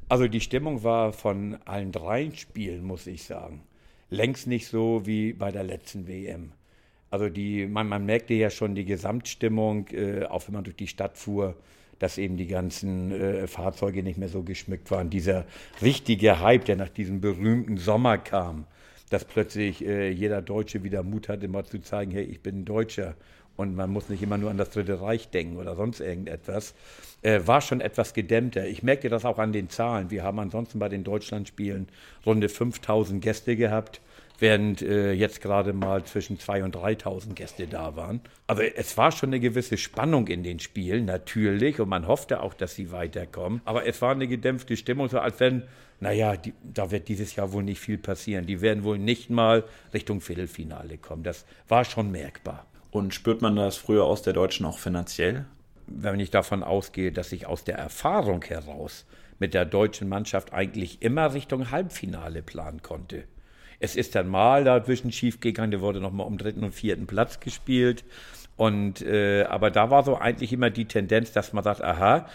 Also 0.09 0.27
die 0.27 0.41
Stimmung 0.41 0.83
war 0.83 1.13
von 1.13 1.59
allen 1.65 1.91
drei 1.91 2.31
Spielen, 2.31 2.83
muss 2.83 3.05
ich 3.05 3.25
sagen, 3.25 3.61
längst 4.09 4.47
nicht 4.47 4.65
so 4.67 5.05
wie 5.05 5.33
bei 5.33 5.51
der 5.51 5.63
letzten 5.63 6.07
WM. 6.07 6.51
Also 7.11 7.29
die, 7.29 7.67
man, 7.67 7.87
man 7.87 8.07
merkte 8.07 8.33
ja 8.33 8.49
schon 8.49 8.73
die 8.73 8.85
Gesamtstimmung, 8.85 9.87
äh, 9.89 10.25
auch 10.25 10.47
wenn 10.47 10.55
man 10.55 10.63
durch 10.63 10.75
die 10.75 10.87
Stadt 10.87 11.15
fuhr, 11.15 11.55
dass 11.99 12.17
eben 12.17 12.37
die 12.37 12.47
ganzen 12.47 13.11
äh, 13.11 13.45
Fahrzeuge 13.45 14.01
nicht 14.01 14.17
mehr 14.17 14.29
so 14.29 14.41
geschmückt 14.41 14.89
waren. 14.89 15.11
Dieser 15.11 15.45
richtige 15.79 16.39
Hype, 16.39 16.65
der 16.65 16.75
nach 16.75 16.89
diesem 16.89 17.21
berühmten 17.21 17.77
Sommer 17.77 18.17
kam, 18.17 18.65
dass 19.11 19.25
plötzlich 19.25 19.85
äh, 19.85 20.09
jeder 20.09 20.41
Deutsche 20.41 20.83
wieder 20.83 21.03
Mut 21.03 21.29
hatte, 21.29 21.47
mal 21.47 21.65
zu 21.65 21.79
zeigen, 21.79 22.09
hey, 22.11 22.23
ich 22.23 22.41
bin 22.41 22.65
Deutscher 22.65 23.15
und 23.59 23.75
man 23.75 23.89
muss 23.89 24.07
nicht 24.07 24.23
immer 24.23 24.37
nur 24.37 24.49
an 24.49 24.57
das 24.57 24.69
Dritte 24.69 25.01
Reich 25.01 25.29
denken 25.31 25.57
oder 25.57 25.75
sonst 25.75 25.99
irgendetwas, 25.99 26.73
äh, 27.23 27.41
war 27.43 27.59
schon 27.59 27.81
etwas 27.81 28.13
gedämmter. 28.13 28.65
Ich 28.65 28.83
merkte 28.83 29.09
das 29.09 29.25
auch 29.25 29.37
an 29.37 29.51
den 29.51 29.69
Zahlen. 29.69 30.11
Wir 30.11 30.23
haben 30.23 30.39
ansonsten 30.39 30.79
bei 30.79 30.87
den 30.87 31.03
Deutschlandspielen 31.03 31.89
runde 32.25 32.47
5000 32.47 33.21
Gäste 33.21 33.57
gehabt, 33.57 33.99
während 34.39 34.81
äh, 34.81 35.11
jetzt 35.11 35.41
gerade 35.41 35.73
mal 35.73 36.05
zwischen 36.05 36.37
2.000 36.37 36.63
und 36.63 36.75
3.000 36.77 37.33
Gäste 37.33 37.67
da 37.67 37.97
waren. 37.97 38.21
Aber 38.47 38.77
es 38.77 38.97
war 38.97 39.11
schon 39.11 39.31
eine 39.31 39.41
gewisse 39.41 39.77
Spannung 39.77 40.27
in 40.27 40.43
den 40.43 40.61
Spielen, 40.61 41.03
natürlich, 41.03 41.81
und 41.81 41.89
man 41.89 42.07
hoffte 42.07 42.41
auch, 42.41 42.53
dass 42.53 42.75
sie 42.75 42.93
weiterkommen. 42.93 43.59
Aber 43.65 43.85
es 43.85 44.01
war 44.01 44.11
eine 44.11 44.29
gedämpfte 44.29 44.77
Stimmung, 44.77 45.09
so 45.09 45.19
als 45.19 45.37
wenn, 45.41 45.63
naja, 45.99 46.37
die, 46.37 46.53
da 46.63 46.91
wird 46.91 47.09
dieses 47.09 47.35
Jahr 47.35 47.51
wohl 47.51 47.63
nicht 47.63 47.81
viel 47.81 47.97
passieren. 47.97 48.45
Die 48.45 48.61
werden 48.61 48.85
wohl 48.85 48.97
nicht 48.97 49.29
mal 49.29 49.65
Richtung 49.93 50.21
Viertelfinale 50.21 50.97
kommen. 50.97 51.23
Das 51.23 51.45
war 51.67 51.83
schon 51.83 52.09
merkbar. 52.09 52.65
Und 52.91 53.13
spürt 53.13 53.41
man 53.41 53.55
das 53.55 53.77
früher 53.77 54.05
aus 54.05 54.21
der 54.21 54.33
Deutschen 54.33 54.65
auch 54.65 54.79
finanziell? 54.79 55.45
wenn 55.91 56.19
ich 56.19 56.31
davon 56.31 56.63
ausgehe, 56.63 57.11
dass 57.11 57.31
ich 57.31 57.47
aus 57.47 57.63
der 57.63 57.77
Erfahrung 57.77 58.43
heraus 58.43 59.05
mit 59.39 59.53
der 59.53 59.65
deutschen 59.65 60.09
Mannschaft 60.09 60.53
eigentlich 60.53 61.01
immer 61.01 61.33
Richtung 61.33 61.71
Halbfinale 61.71 62.41
planen 62.41 62.81
konnte. 62.81 63.23
Es 63.79 63.95
ist 63.95 64.15
dann 64.15 64.27
mal 64.27 64.65
dazwischen 64.65 65.11
schief 65.11 65.39
gegangen, 65.39 65.71
da 65.71 65.79
wurde 65.79 66.01
nochmal 66.01 66.27
um 66.27 66.37
dritten 66.37 66.63
und 66.63 66.73
vierten 66.73 67.07
Platz 67.07 67.39
gespielt. 67.39 68.03
Und 68.57 69.01
äh, 69.01 69.43
aber 69.43 69.71
da 69.71 69.89
war 69.89 70.03
so 70.03 70.17
eigentlich 70.17 70.51
immer 70.51 70.69
die 70.69 70.85
Tendenz, 70.85 71.31
dass 71.31 71.53
man 71.53 71.63
sagt, 71.63 71.81
aha, 71.81 72.27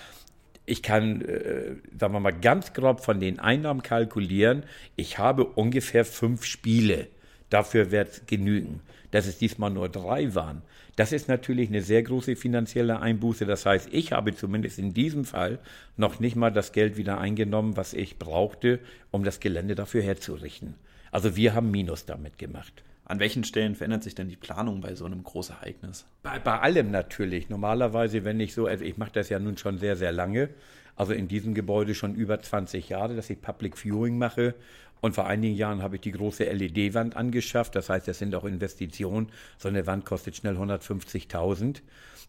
ich 0.65 0.83
kann, 0.83 1.21
äh, 1.21 1.77
sagen 1.99 2.15
wir 2.15 2.21
mal, 2.21 2.33
ganz 2.33 2.73
grob 2.73 3.05
von 3.05 3.21
den 3.21 3.39
Einnahmen 3.41 3.83
kalkulieren. 3.83 4.63
Ich 4.97 5.19
habe 5.19 5.45
ungefähr 5.45 6.07
fünf 6.07 6.47
Spiele. 6.47 7.09
Dafür 7.55 7.93
wird 7.93 8.09
es 8.09 8.27
genügen. 8.27 8.81
Dass 9.13 9.29
es 9.29 9.39
diesmal 9.39 9.71
nur 9.71 9.89
drei 9.89 10.35
waren, 10.35 10.63
das 10.97 11.13
ist 11.13 11.29
natürlich 11.29 11.69
eine 11.69 11.83
sehr 11.83 12.03
große 12.03 12.35
finanzielle 12.35 12.99
Einbuße. 12.99 13.47
Das 13.47 13.65
heißt, 13.65 13.91
ich 13.93 14.11
habe 14.11 14.35
zumindest 14.35 14.81
in 14.81 14.93
diesem 14.93 15.25
Fall 15.25 15.61
noch 15.97 16.19
nicht 16.19 16.35
mal 16.35 16.51
das 16.51 16.73
Geld 16.73 16.97
wieder 16.97 17.19
eingenommen, 17.19 17.77
was 17.77 17.95
ich 17.95 18.19
brauchte, 18.19 18.81
um 19.13 19.23
das 19.23 19.39
Gelände 19.39 19.77
dafür 19.77 20.03
herzurichten. 20.03 20.75
Also 21.13 21.37
wir 21.37 21.55
haben 21.55 21.71
Minus 21.71 22.07
damit 22.07 22.39
gemacht. 22.39 22.83
An 23.05 23.21
welchen 23.21 23.45
Stellen 23.45 23.77
verändert 23.77 24.03
sich 24.03 24.17
denn 24.17 24.29
die 24.29 24.35
Planung 24.35 24.81
bei 24.81 24.97
so 24.97 25.05
einem 25.05 25.23
Großereignis? 25.23 26.07
Bei, 26.25 26.41
bei 26.41 26.59
allem 26.59 26.91
natürlich. 26.91 27.51
Normalerweise, 27.51 28.25
wenn 28.25 28.41
ich 28.41 28.53
so, 28.53 28.67
also 28.67 28.85
ich 28.85 28.97
mache 28.97 29.13
das 29.13 29.29
ja 29.29 29.39
nun 29.39 29.57
schon 29.59 29.79
sehr, 29.79 29.95
sehr 29.95 30.11
lange, 30.11 30.49
also 30.97 31.13
in 31.13 31.29
diesem 31.29 31.55
Gebäude 31.55 31.95
schon 31.95 32.17
über 32.17 32.41
20 32.41 32.89
Jahre, 32.89 33.15
dass 33.15 33.31
ich 33.31 33.41
Public 33.41 33.77
Viewing 33.77 34.19
mache. 34.19 34.55
Und 35.05 35.15
vor 35.15 35.27
einigen 35.27 35.55
Jahren 35.55 35.83
habe 35.83 35.97
ich 35.97 36.01
die 36.01 36.13
große 36.13 36.45
LED-Wand 36.45 37.15
angeschafft. 37.15 37.77
Das 37.77 37.91
heißt, 37.91 38.09
das 38.09 38.19
sind 38.19 38.35
auch 38.35 38.45
Investitionen. 38.45 39.29
So 39.59 39.69
eine 39.69 39.87
Wand 39.87 40.07
kostet 40.07 40.35
schnell 40.35 40.57
150.000. 40.57 41.83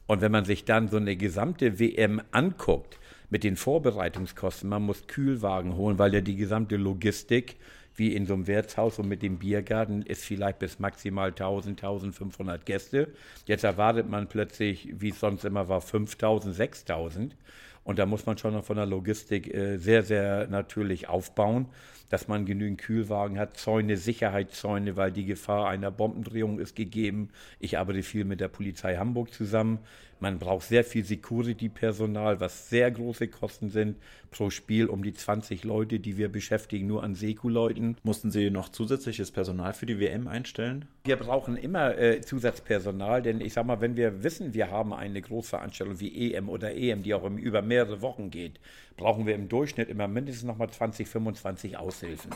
Und 0.08 0.20
wenn 0.20 0.34
man 0.34 0.44
sich 0.44 0.66
dann 0.66 0.90
so 0.90 0.98
eine 0.98 1.16
gesamte 1.16 1.80
WM 1.80 2.22
anguckt, 2.32 3.00
mit 3.30 3.46
den 3.46 3.56
Vorbereitungskosten, 3.56 4.68
man 4.68 4.82
muss 4.82 5.08
Kühlwagen 5.08 5.78
holen, 5.78 5.98
weil 6.00 6.14
ja 6.14 6.20
die 6.20 6.36
gesamte 6.36 6.76
Logistik 6.76 7.56
wie 7.96 8.14
in 8.14 8.26
so 8.26 8.34
einem 8.34 8.46
Wirtshaus 8.46 9.00
und 9.00 9.08
mit 9.08 9.22
dem 9.22 9.40
Biergarten 9.40 10.02
ist 10.02 10.26
vielleicht 10.26 10.60
bis 10.60 10.78
maximal 10.78 11.30
1000, 11.30 11.82
1500 11.82 12.66
Gäste. 12.66 13.08
Jetzt 13.46 13.64
erwartet 13.64 14.10
man 14.10 14.28
plötzlich, 14.28 14.90
wie 15.00 15.12
es 15.12 15.20
sonst 15.22 15.46
immer 15.46 15.70
war, 15.70 15.80
5000, 15.80 16.54
6000. 16.54 17.38
Und 17.86 18.00
da 18.00 18.06
muss 18.06 18.26
man 18.26 18.38
schon 18.38 18.62
von 18.62 18.76
der 18.76 18.86
Logistik 18.86 19.54
äh, 19.54 19.78
sehr, 19.78 20.04
sehr 20.04 20.48
natürlich 20.48 21.08
aufbauen 21.08 21.68
dass 22.10 22.28
man 22.28 22.46
genügend 22.46 22.80
Kühlwagen 22.80 23.40
hat, 23.40 23.58
Zäune, 23.58 23.98
Sicherheitszäune, 23.98 24.96
weil 24.96 25.12
die 25.12 25.26
Gefahr 25.26 25.68
einer 25.68 25.92
Bombendrehung 25.92 26.60
ist 26.60 26.76
gegeben. 26.76 27.30
Ich 27.60 27.78
arbeite 27.78 28.04
viel 28.04 28.26
mit 28.26 28.40
der 28.40 28.48
Polizei 28.48 28.98
Hamburg 28.98 29.34
zusammen. 29.34 29.80
Man 30.26 30.40
braucht 30.40 30.66
sehr 30.66 30.84
viel 30.84 31.06
Security-Personal, 31.06 32.40
was 32.40 32.68
sehr 32.68 32.90
große 32.90 33.28
Kosten 33.28 33.70
sind 33.70 33.96
pro 34.32 34.50
Spiel, 34.50 34.88
um 34.88 35.04
die 35.04 35.14
20 35.14 35.64
Leute, 35.64 36.00
die 36.00 36.18
wir 36.18 36.30
beschäftigen, 36.30 36.88
nur 36.88 37.04
an 37.04 37.14
Seku-Leuten. 37.14 37.98
Mussten 38.02 38.32
Sie 38.32 38.50
noch 38.50 38.70
zusätzliches 38.70 39.30
Personal 39.30 39.74
für 39.74 39.86
die 39.86 40.00
WM 40.00 40.28
einstellen? 40.28 40.86
Wir 41.04 41.18
brauchen 41.18 41.58
immer 41.58 41.96
äh, 42.00 42.22
Zusatzpersonal, 42.22 43.22
denn 43.22 43.40
ich 43.40 43.54
sage 43.54 43.68
mal, 43.68 43.82
wenn 43.82 43.98
wir 43.98 44.24
wissen, 44.24 44.56
wir 44.56 44.72
haben 44.72 44.94
eine 44.94 45.22
Großveranstaltung 45.22 46.00
wie 46.00 46.34
EM 46.34 46.50
oder 46.50 46.74
EM, 46.76 47.04
die 47.04 47.14
auch 47.14 47.30
über 47.30 47.62
mehrere 47.62 48.02
Wochen 48.02 48.32
geht, 48.32 48.60
brauchen 48.98 49.28
wir 49.28 49.36
im 49.36 49.48
Durchschnitt 49.48 49.90
immer 49.90 50.08
mindestens 50.08 50.46
nochmal 50.46 50.72
20, 50.72 51.08
25 51.08 51.78
Aushilfen. 51.78 52.32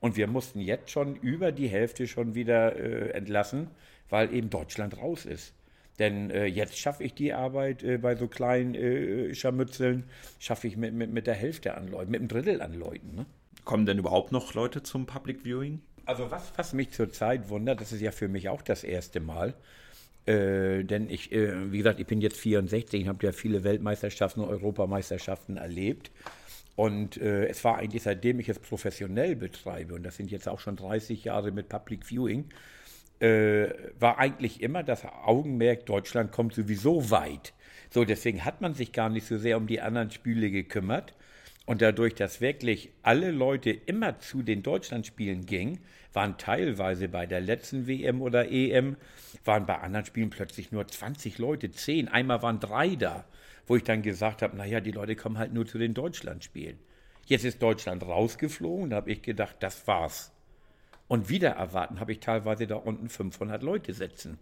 Und 0.00 0.18
wir 0.18 0.26
mussten 0.26 0.60
jetzt 0.60 0.90
schon 0.90 1.16
über 1.16 1.50
die 1.50 1.68
Hälfte 1.68 2.06
schon 2.08 2.34
wieder 2.34 2.76
äh, 2.76 3.12
entlassen, 3.12 3.68
weil 4.10 4.34
eben 4.34 4.50
Deutschland 4.50 4.98
raus 4.98 5.24
ist. 5.24 5.54
Denn 6.02 6.32
äh, 6.32 6.46
jetzt 6.46 6.76
schaffe 6.76 7.04
ich 7.04 7.14
die 7.14 7.32
Arbeit 7.32 7.84
äh, 7.84 7.96
bei 7.96 8.16
so 8.16 8.26
kleinen 8.26 8.74
äh, 8.74 9.32
Scharmützeln, 9.36 10.02
schaffe 10.40 10.66
ich 10.66 10.76
mit, 10.76 10.94
mit, 10.94 11.12
mit 11.12 11.28
der 11.28 11.34
Hälfte 11.34 11.76
an 11.76 11.86
Leuten, 11.86 12.10
mit 12.10 12.18
einem 12.18 12.26
Drittel 12.26 12.60
an 12.60 12.74
Leuten. 12.74 13.14
Ne? 13.14 13.26
Kommen 13.64 13.86
denn 13.86 13.98
überhaupt 13.98 14.32
noch 14.32 14.52
Leute 14.54 14.82
zum 14.82 15.06
Public 15.06 15.44
Viewing? 15.44 15.80
Also 16.04 16.28
was, 16.32 16.52
was 16.56 16.72
mich 16.72 16.90
zurzeit 16.90 17.48
wundert, 17.50 17.80
das 17.80 17.92
ist 17.92 18.00
ja 18.00 18.10
für 18.10 18.26
mich 18.26 18.48
auch 18.48 18.62
das 18.62 18.82
erste 18.82 19.20
Mal, 19.20 19.54
äh, 20.26 20.82
denn 20.82 21.08
ich, 21.08 21.30
äh, 21.30 21.70
wie 21.70 21.78
gesagt, 21.78 22.00
ich 22.00 22.06
bin 22.08 22.20
jetzt 22.20 22.36
64, 22.36 23.02
ich 23.02 23.06
habe 23.06 23.24
ja 23.24 23.30
viele 23.30 23.62
Weltmeisterschaften 23.62 24.40
und 24.40 24.48
Europameisterschaften 24.48 25.56
erlebt. 25.56 26.10
Und 26.74 27.16
äh, 27.18 27.46
es 27.46 27.62
war 27.62 27.78
eigentlich, 27.78 28.02
seitdem 28.02 28.40
ich 28.40 28.48
es 28.48 28.58
professionell 28.58 29.36
betreibe, 29.36 29.94
und 29.94 30.02
das 30.02 30.16
sind 30.16 30.32
jetzt 30.32 30.48
auch 30.48 30.58
schon 30.58 30.74
30 30.74 31.22
Jahre 31.22 31.52
mit 31.52 31.68
Public 31.68 32.04
Viewing, 32.10 32.46
äh, 33.22 33.72
war 34.00 34.18
eigentlich 34.18 34.60
immer 34.60 34.82
das 34.82 35.04
Augenmerk, 35.04 35.86
Deutschland 35.86 36.32
kommt 36.32 36.54
sowieso 36.54 37.10
weit. 37.10 37.54
So, 37.90 38.04
deswegen 38.04 38.44
hat 38.44 38.60
man 38.60 38.74
sich 38.74 38.92
gar 38.92 39.08
nicht 39.10 39.26
so 39.26 39.38
sehr 39.38 39.56
um 39.56 39.66
die 39.66 39.80
anderen 39.80 40.10
Spiele 40.10 40.50
gekümmert. 40.50 41.14
Und 41.64 41.80
dadurch, 41.80 42.16
dass 42.16 42.40
wirklich 42.40 42.90
alle 43.02 43.30
Leute 43.30 43.70
immer 43.70 44.18
zu 44.18 44.42
den 44.42 44.64
Deutschlandspielen 44.64 45.46
gingen, 45.46 45.78
waren 46.12 46.36
teilweise 46.36 47.08
bei 47.08 47.26
der 47.26 47.40
letzten 47.40 47.86
WM 47.86 48.20
oder 48.20 48.50
EM, 48.50 48.96
waren 49.44 49.66
bei 49.66 49.78
anderen 49.78 50.04
Spielen 50.04 50.30
plötzlich 50.30 50.72
nur 50.72 50.88
20 50.88 51.38
Leute, 51.38 51.70
10. 51.70 52.08
Einmal 52.08 52.42
waren 52.42 52.58
drei 52.58 52.96
da, 52.96 53.24
wo 53.68 53.76
ich 53.76 53.84
dann 53.84 54.02
gesagt 54.02 54.42
habe, 54.42 54.56
naja, 54.56 54.80
die 54.80 54.90
Leute 54.90 55.14
kommen 55.14 55.38
halt 55.38 55.54
nur 55.54 55.64
zu 55.64 55.78
den 55.78 55.94
Deutschlandspielen. 55.94 56.78
Jetzt 57.26 57.44
ist 57.44 57.62
Deutschland 57.62 58.02
rausgeflogen, 58.02 58.90
da 58.90 58.96
habe 58.96 59.12
ich 59.12 59.22
gedacht, 59.22 59.56
das 59.60 59.86
war's. 59.86 60.32
Und 61.12 61.28
wieder 61.28 61.50
erwarten 61.50 62.00
habe 62.00 62.12
ich 62.12 62.20
teilweise 62.20 62.66
da 62.66 62.76
unten 62.76 63.10
500 63.10 63.62
Leute 63.62 63.92
sitzen. 63.92 64.38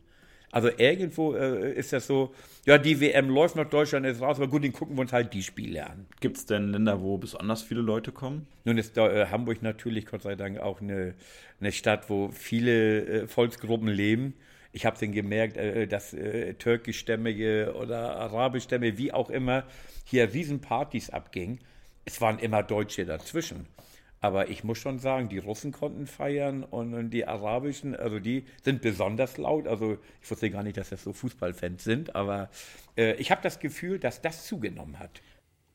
Also 0.53 0.69
irgendwo 0.69 1.35
äh, 1.35 1.73
ist 1.73 1.93
das 1.93 2.07
so, 2.07 2.33
ja, 2.65 2.79
die 2.79 3.01
WM 3.01 3.29
läuft 3.29 3.57
noch, 3.57 3.69
Deutschland 3.69 4.07
ist 4.07 4.21
raus, 4.21 4.37
aber 4.37 4.47
gut, 4.47 4.63
dann 4.63 4.73
gucken 4.73 4.95
wir 4.95 5.01
uns 5.01 5.13
halt 5.13 5.35
die 5.35 5.43
Spiele 5.43 5.85
an. 5.85 6.07
Gibt 6.21 6.37
es 6.37 6.47
denn 6.47 6.69
Länder, 6.69 7.01
wo 7.01 7.19
besonders 7.19 7.63
viele 7.63 7.81
Leute 7.81 8.13
kommen? 8.13 8.47
Nun 8.65 8.79
ist 8.79 8.97
da, 8.97 9.11
äh, 9.11 9.27
Hamburg 9.27 9.63
natürlich, 9.63 10.07
Gott 10.07 10.23
sei 10.23 10.37
Dank, 10.37 10.61
auch 10.61 10.81
eine, 10.81 11.15
eine 11.59 11.73
Stadt, 11.73 12.09
wo 12.09 12.31
viele 12.31 13.23
äh, 13.23 13.27
Volksgruppen 13.27 13.89
leben. 13.89 14.35
Ich 14.71 14.87
habe 14.87 14.97
dann 14.97 15.11
gemerkt, 15.11 15.57
äh, 15.57 15.89
dass 15.89 16.15
äh, 16.15 16.55
türkischstämmige 16.55 17.75
oder 17.77 18.15
arabischstämmige, 18.15 18.97
wie 18.97 19.13
auch 19.13 19.29
immer, 19.29 19.65
hier 20.05 20.33
Riesenpartys 20.33 21.11
abgingen. 21.11 21.59
Es 22.05 22.21
waren 22.21 22.39
immer 22.39 22.63
Deutsche 22.63 23.05
dazwischen. 23.05 23.67
Aber 24.21 24.51
ich 24.51 24.65
muss 24.65 24.79
schon 24.79 24.99
sagen, 24.99 25.31
die 25.31 25.39
Russen 25.39 25.73
konnten 25.73 26.07
feiern 26.07 26.63
und 26.63 27.11
die 27.11 27.27
arabischen, 27.27 27.97
also 27.97 28.19
die 28.19 28.45
sind 28.63 28.83
besonders 28.83 29.39
laut. 29.39 29.67
Also 29.67 29.97
ich 30.23 30.31
wusste 30.31 30.51
gar 30.51 30.63
nicht, 30.63 30.77
dass 30.77 30.91
das 30.91 31.03
so 31.03 31.13
Fußballfans 31.13 31.83
sind, 31.83 32.15
aber 32.15 32.51
äh, 32.97 33.15
ich 33.15 33.31
habe 33.31 33.41
das 33.43 33.61
Gefühl, 33.61 33.99
dass 33.99 34.21
das 34.21 34.47
zugenommen 34.47 34.99
hat. 34.99 35.23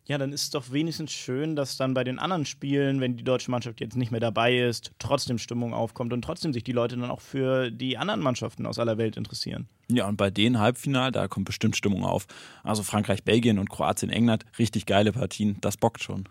Ja, 0.07 0.19
dann 0.19 0.31
ist 0.31 0.43
es 0.43 0.49
doch 0.51 0.71
wenigstens 0.71 1.11
schön, 1.11 1.55
dass 1.55 1.77
dann 1.77 1.95
bei 1.95 2.03
den 2.03 2.19
anderen 2.19 2.45
Spielen, 2.45 3.01
wenn 3.01 3.17
die 3.17 3.23
deutsche 3.23 3.49
Mannschaft 3.49 3.81
jetzt 3.81 3.95
nicht 3.95 4.11
mehr 4.11 4.19
dabei 4.19 4.59
ist, 4.59 4.91
trotzdem 4.99 5.39
Stimmung 5.39 5.73
aufkommt 5.73 6.13
und 6.13 6.21
trotzdem 6.21 6.53
sich 6.53 6.63
die 6.63 6.73
Leute 6.73 6.95
dann 6.95 7.09
auch 7.09 7.21
für 7.21 7.71
die 7.71 7.97
anderen 7.97 8.21
Mannschaften 8.21 8.67
aus 8.67 8.77
aller 8.77 8.99
Welt 8.99 9.17
interessieren. 9.17 9.67
Ja, 9.89 10.07
und 10.07 10.17
bei 10.17 10.29
den 10.29 10.59
Halbfinal, 10.59 11.11
da 11.11 11.27
kommt 11.27 11.47
bestimmt 11.47 11.75
Stimmung 11.75 12.03
auf. 12.03 12.27
Also 12.63 12.83
Frankreich, 12.83 13.23
Belgien 13.23 13.57
und 13.57 13.71
Kroatien, 13.71 14.11
England, 14.11 14.45
richtig 14.59 14.85
geile 14.85 15.11
Partien, 15.11 15.57
das 15.61 15.75
bockt 15.75 16.03
schon. 16.03 16.29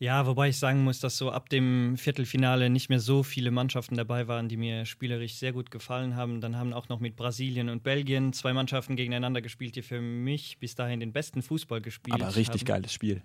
Ja, 0.00 0.26
wobei 0.26 0.50
ich 0.50 0.58
sagen 0.58 0.84
muss, 0.84 1.00
dass 1.00 1.18
so 1.18 1.32
ab 1.32 1.48
dem 1.48 1.96
Viertelfinale 1.96 2.70
nicht 2.70 2.88
mehr 2.88 3.00
so 3.00 3.24
viele 3.24 3.50
Mannschaften 3.50 3.96
dabei 3.96 4.28
waren, 4.28 4.48
die 4.48 4.56
mir 4.56 4.84
spielerisch 4.84 5.34
sehr 5.34 5.52
gut 5.52 5.72
gefallen 5.72 6.14
haben. 6.14 6.40
Dann 6.40 6.56
haben 6.56 6.72
auch 6.72 6.88
noch 6.88 7.00
mit 7.00 7.16
Brasilien 7.16 7.68
und 7.68 7.82
Belgien 7.82 8.32
zwei 8.32 8.52
Mannschaften 8.52 8.94
gegeneinander 8.94 9.42
gespielt, 9.42 9.74
die 9.74 9.82
für 9.82 10.00
mich 10.00 10.58
bis 10.58 10.76
dahin 10.76 11.00
den 11.00 11.12
besten 11.12 11.42
Fußball 11.42 11.80
gespielt 11.80 12.14
haben. 12.14 12.22
Aber 12.22 12.36
richtig 12.36 12.60
haben. 12.60 12.66
geiles 12.66 12.92
Spiel. 12.92 13.22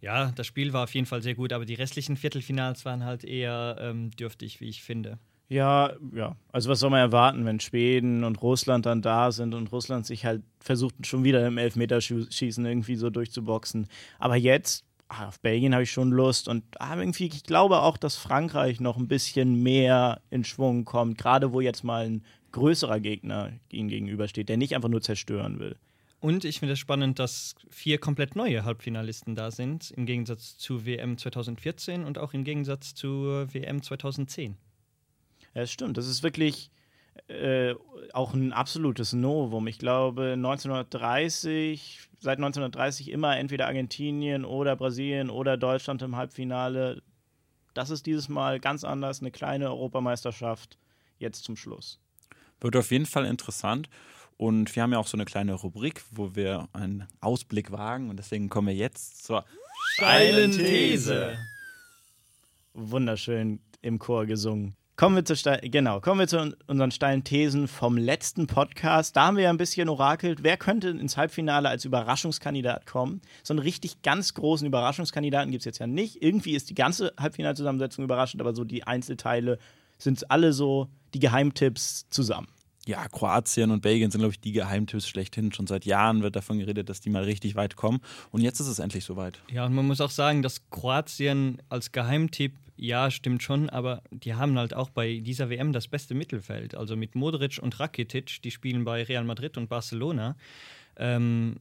Ja, 0.00 0.32
das 0.32 0.48
Spiel 0.48 0.72
war 0.72 0.84
auf 0.84 0.94
jeden 0.94 1.06
Fall 1.06 1.22
sehr 1.22 1.36
gut, 1.36 1.52
aber 1.52 1.64
die 1.64 1.74
restlichen 1.74 2.16
Viertelfinals 2.16 2.84
waren 2.84 3.04
halt 3.04 3.24
eher 3.24 3.76
ähm, 3.80 4.10
dürftig, 4.10 4.60
wie 4.60 4.68
ich 4.68 4.82
finde. 4.82 5.18
Ja, 5.48 5.92
ja. 6.12 6.34
Also 6.50 6.68
was 6.70 6.80
soll 6.80 6.90
man 6.90 6.98
erwarten, 6.98 7.44
wenn 7.44 7.60
Schweden 7.60 8.24
und 8.24 8.42
Russland 8.42 8.84
dann 8.84 9.00
da 9.00 9.30
sind 9.30 9.54
und 9.54 9.70
Russland 9.70 10.04
sich 10.04 10.24
halt 10.24 10.42
versucht 10.58 11.06
schon 11.06 11.22
wieder 11.22 11.46
im 11.46 11.56
Elfmeterschießen 11.56 12.66
irgendwie 12.66 12.96
so 12.96 13.10
durchzuboxen. 13.10 13.86
Aber 14.18 14.34
jetzt 14.34 14.84
auf 15.08 15.40
Belgien 15.40 15.72
habe 15.72 15.84
ich 15.84 15.90
schon 15.90 16.10
Lust 16.10 16.48
und 16.48 16.64
ah, 16.80 16.96
irgendwie, 16.98 17.26
ich 17.26 17.44
glaube 17.44 17.80
auch, 17.80 17.96
dass 17.96 18.16
Frankreich 18.16 18.80
noch 18.80 18.96
ein 18.96 19.08
bisschen 19.08 19.62
mehr 19.62 20.20
in 20.30 20.44
Schwung 20.44 20.84
kommt, 20.84 21.18
gerade 21.18 21.52
wo 21.52 21.60
jetzt 21.60 21.84
mal 21.84 22.06
ein 22.06 22.24
größerer 22.52 23.00
Gegner 23.00 23.52
ihnen 23.70 23.88
gegenübersteht, 23.88 24.48
der 24.48 24.56
nicht 24.56 24.74
einfach 24.74 24.88
nur 24.88 25.02
zerstören 25.02 25.58
will. 25.58 25.76
Und 26.20 26.44
ich 26.44 26.58
finde 26.58 26.72
es 26.72 26.78
spannend, 26.78 27.18
dass 27.18 27.54
vier 27.70 27.98
komplett 27.98 28.34
neue 28.34 28.64
Halbfinalisten 28.64 29.34
da 29.34 29.50
sind, 29.50 29.90
im 29.92 30.06
Gegensatz 30.06 30.56
zu 30.56 30.86
WM 30.86 31.18
2014 31.18 32.04
und 32.04 32.18
auch 32.18 32.32
im 32.32 32.42
Gegensatz 32.42 32.94
zu 32.94 33.46
WM 33.52 33.82
2010. 33.82 34.56
Ja, 35.54 35.60
das 35.60 35.70
stimmt. 35.70 35.96
Das 35.98 36.08
ist 36.08 36.22
wirklich 36.22 36.70
äh, 37.28 37.74
auch 38.12 38.34
ein 38.34 38.52
absolutes 38.52 39.12
Novum. 39.12 39.66
Ich 39.66 39.78
glaube, 39.78 40.32
1930, 40.34 42.08
seit 42.18 42.38
1930 42.38 43.10
immer 43.10 43.36
entweder 43.36 43.66
Argentinien 43.66 44.44
oder 44.44 44.76
Brasilien 44.76 45.30
oder 45.30 45.56
Deutschland 45.56 46.02
im 46.02 46.16
Halbfinale. 46.16 47.02
Das 47.74 47.90
ist 47.90 48.06
dieses 48.06 48.28
Mal 48.28 48.60
ganz 48.60 48.84
anders, 48.84 49.20
eine 49.20 49.30
kleine 49.30 49.70
Europameisterschaft 49.70 50.78
jetzt 51.18 51.44
zum 51.44 51.56
Schluss. 51.56 52.00
Wird 52.60 52.76
auf 52.76 52.90
jeden 52.90 53.06
Fall 53.06 53.26
interessant. 53.26 53.88
Und 54.38 54.74
wir 54.76 54.82
haben 54.82 54.92
ja 54.92 54.98
auch 54.98 55.06
so 55.06 55.16
eine 55.16 55.24
kleine 55.24 55.54
Rubrik, 55.54 56.02
wo 56.10 56.34
wir 56.34 56.68
einen 56.72 57.06
Ausblick 57.20 57.72
wagen. 57.72 58.10
Und 58.10 58.18
deswegen 58.18 58.48
kommen 58.48 58.68
wir 58.68 58.74
jetzt 58.74 59.24
zur 59.24 59.44
Steilen 59.94 60.52
These. 60.52 61.38
Wunderschön 62.74 63.60
im 63.80 63.98
Chor 63.98 64.26
gesungen. 64.26 64.76
Kommen 64.96 65.14
wir 65.14 65.26
zu 65.26 65.34
genau, 65.60 66.00
kommen 66.00 66.20
wir 66.20 66.26
zu 66.26 66.56
unseren 66.68 66.90
steilen 66.90 67.22
Thesen 67.22 67.68
vom 67.68 67.98
letzten 67.98 68.46
Podcast. 68.46 69.14
Da 69.14 69.26
haben 69.26 69.36
wir 69.36 69.44
ja 69.44 69.50
ein 69.50 69.58
bisschen 69.58 69.90
orakelt, 69.90 70.42
wer 70.42 70.56
könnte 70.56 70.88
ins 70.88 71.18
Halbfinale 71.18 71.68
als 71.68 71.84
Überraschungskandidat 71.84 72.86
kommen. 72.86 73.20
So 73.42 73.52
einen 73.52 73.58
richtig 73.58 74.00
ganz 74.00 74.32
großen 74.32 74.66
Überraschungskandidaten 74.66 75.50
gibt 75.50 75.60
es 75.60 75.64
jetzt 75.66 75.80
ja 75.80 75.86
nicht. 75.86 76.22
Irgendwie 76.22 76.56
ist 76.56 76.70
die 76.70 76.74
ganze 76.74 77.12
Halbfinalzusammensetzung 77.20 78.04
überraschend, 78.04 78.40
aber 78.40 78.54
so 78.54 78.64
die 78.64 78.84
Einzelteile 78.84 79.58
sind 79.98 80.30
alle 80.30 80.54
so 80.54 80.88
die 81.12 81.20
Geheimtipps 81.20 82.06
zusammen. 82.08 82.48
Ja, 82.86 83.06
Kroatien 83.08 83.72
und 83.72 83.82
Belgien 83.82 84.10
sind, 84.10 84.20
glaube 84.20 84.32
ich, 84.32 84.40
die 84.40 84.52
Geheimtipps 84.52 85.06
schlechthin. 85.06 85.52
Schon 85.52 85.66
seit 85.66 85.84
Jahren 85.84 86.22
wird 86.22 86.36
davon 86.36 86.58
geredet, 86.58 86.88
dass 86.88 87.02
die 87.02 87.10
mal 87.10 87.24
richtig 87.24 87.54
weit 87.54 87.76
kommen. 87.76 88.00
Und 88.30 88.40
jetzt 88.40 88.60
ist 88.60 88.68
es 88.68 88.78
endlich 88.78 89.04
soweit. 89.04 89.42
Ja, 89.52 89.66
und 89.66 89.74
man 89.74 89.86
muss 89.86 90.00
auch 90.00 90.08
sagen, 90.08 90.40
dass 90.40 90.70
Kroatien 90.70 91.60
als 91.68 91.92
Geheimtipp, 91.92 92.54
ja, 92.76 93.10
stimmt 93.10 93.42
schon, 93.42 93.70
aber 93.70 94.02
die 94.10 94.34
haben 94.34 94.58
halt 94.58 94.74
auch 94.74 94.90
bei 94.90 95.20
dieser 95.20 95.50
WM 95.50 95.72
das 95.72 95.88
beste 95.88 96.14
Mittelfeld. 96.14 96.74
Also 96.74 96.96
mit 96.96 97.14
Modric 97.14 97.58
und 97.60 97.78
Rakitic, 97.80 98.42
die 98.42 98.50
spielen 98.50 98.84
bei 98.84 99.02
Real 99.02 99.24
Madrid 99.24 99.56
und 99.56 99.68
Barcelona. 99.68 100.36
Ähm, 100.96 101.56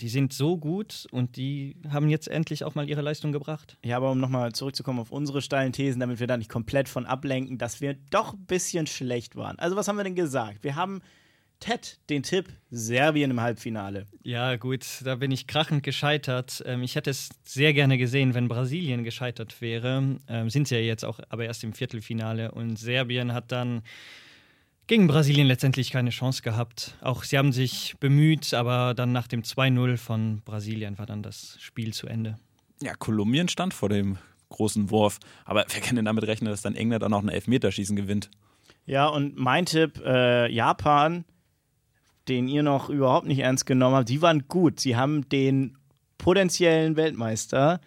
die 0.00 0.08
sind 0.08 0.32
so 0.32 0.56
gut 0.56 1.06
und 1.12 1.36
die 1.36 1.76
haben 1.88 2.08
jetzt 2.08 2.26
endlich 2.26 2.64
auch 2.64 2.74
mal 2.74 2.88
ihre 2.88 3.02
Leistung 3.02 3.30
gebracht. 3.30 3.78
Ja, 3.84 3.96
aber 3.98 4.10
um 4.10 4.18
nochmal 4.18 4.52
zurückzukommen 4.52 4.98
auf 4.98 5.12
unsere 5.12 5.42
steilen 5.42 5.72
Thesen, 5.72 6.00
damit 6.00 6.18
wir 6.18 6.26
da 6.26 6.36
nicht 6.36 6.50
komplett 6.50 6.88
von 6.88 7.06
ablenken, 7.06 7.58
dass 7.58 7.80
wir 7.80 7.94
doch 8.10 8.32
ein 8.32 8.44
bisschen 8.46 8.86
schlecht 8.86 9.36
waren. 9.36 9.58
Also, 9.60 9.76
was 9.76 9.86
haben 9.86 9.96
wir 9.96 10.04
denn 10.04 10.16
gesagt? 10.16 10.64
Wir 10.64 10.74
haben 10.74 11.02
Ted 11.62 12.00
den 12.10 12.24
Tipp 12.24 12.48
Serbien 12.72 13.30
im 13.30 13.40
Halbfinale. 13.40 14.06
Ja, 14.24 14.56
gut, 14.56 14.84
da 15.04 15.14
bin 15.14 15.30
ich 15.30 15.46
krachend 15.46 15.84
gescheitert. 15.84 16.60
Ähm, 16.66 16.82
ich 16.82 16.96
hätte 16.96 17.10
es 17.10 17.28
sehr 17.44 17.72
gerne 17.72 17.98
gesehen, 17.98 18.34
wenn 18.34 18.48
Brasilien 18.48 19.04
gescheitert 19.04 19.60
wäre. 19.60 20.18
Ähm, 20.26 20.50
sind 20.50 20.66
sie 20.66 20.74
ja 20.74 20.80
jetzt 20.80 21.04
auch 21.04 21.20
aber 21.28 21.44
erst 21.44 21.62
im 21.62 21.72
Viertelfinale 21.72 22.50
und 22.50 22.80
Serbien 22.80 23.32
hat 23.32 23.52
dann 23.52 23.82
gegen 24.88 25.06
Brasilien 25.06 25.46
letztendlich 25.46 25.92
keine 25.92 26.10
Chance 26.10 26.42
gehabt. 26.42 26.96
Auch 27.00 27.22
sie 27.22 27.38
haben 27.38 27.52
sich 27.52 27.94
bemüht, 28.00 28.54
aber 28.54 28.92
dann 28.94 29.12
nach 29.12 29.28
dem 29.28 29.42
2-0 29.42 29.98
von 29.98 30.42
Brasilien 30.44 30.98
war 30.98 31.06
dann 31.06 31.22
das 31.22 31.56
Spiel 31.60 31.94
zu 31.94 32.08
Ende. 32.08 32.38
Ja, 32.82 32.94
Kolumbien 32.94 33.46
stand 33.46 33.72
vor 33.72 33.88
dem 33.88 34.18
großen 34.48 34.90
Wurf. 34.90 35.20
Aber 35.44 35.64
wer 35.68 35.80
kann 35.80 35.94
denn 35.94 36.06
damit 36.06 36.24
rechnen, 36.24 36.50
dass 36.50 36.62
dann 36.62 36.74
England 36.74 37.04
auch 37.04 37.08
noch 37.08 37.22
ein 37.22 37.28
Elfmeterschießen 37.28 37.94
gewinnt? 37.94 38.30
Ja, 38.84 39.06
und 39.06 39.36
mein 39.36 39.64
Tipp, 39.64 40.02
äh, 40.04 40.50
Japan, 40.50 41.24
den 42.28 42.48
ihr 42.48 42.62
noch 42.62 42.88
überhaupt 42.88 43.26
nicht 43.26 43.40
ernst 43.40 43.66
genommen 43.66 43.96
habt, 43.96 44.08
die 44.08 44.22
waren 44.22 44.46
gut. 44.48 44.80
Sie 44.80 44.96
haben 44.96 45.28
den 45.28 45.76
potenziellen 46.18 46.96
Weltmeister 46.96 47.80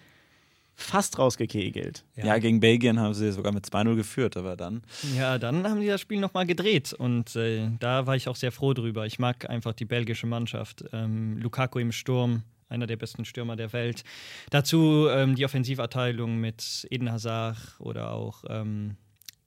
fast 0.76 1.18
rausgekegelt. 1.18 2.04
Ja. 2.16 2.26
ja, 2.26 2.38
gegen 2.38 2.60
Belgien 2.60 3.00
haben 3.00 3.14
sie 3.14 3.32
sogar 3.32 3.54
mit 3.54 3.66
2-0 3.66 3.96
geführt, 3.96 4.36
aber 4.36 4.58
dann. 4.58 4.84
Ja, 5.16 5.38
dann 5.38 5.64
haben 5.68 5.80
die 5.80 5.88
das 5.88 6.02
Spiel 6.02 6.20
nochmal 6.20 6.46
gedreht 6.46 6.94
und 6.94 7.36
äh, 7.36 7.70
da 7.80 8.06
war 8.06 8.16
ich 8.16 8.28
auch 8.28 8.36
sehr 8.36 8.52
froh 8.52 8.74
drüber. 8.74 9.06
Ich 9.06 9.18
mag 9.18 9.50
einfach 9.50 9.74
die 9.74 9.86
belgische 9.86 10.28
Mannschaft. 10.28 10.84
Ähm, 10.92 11.38
Lukaku 11.38 11.80
im 11.80 11.94
Sturm, 11.94 12.44
einer 12.68 12.88
der 12.88 12.98
besten 12.98 13.24
Stürmer 13.24 13.56
der 13.56 13.72
Welt. 13.72 14.04
Dazu 14.50 15.08
ähm, 15.10 15.36
die 15.36 15.46
Offensivabteilung 15.46 16.38
mit 16.38 16.86
Eden 16.90 17.10
Hazard 17.12 17.58
oder 17.80 18.12
auch 18.12 18.44
ähm, 18.50 18.98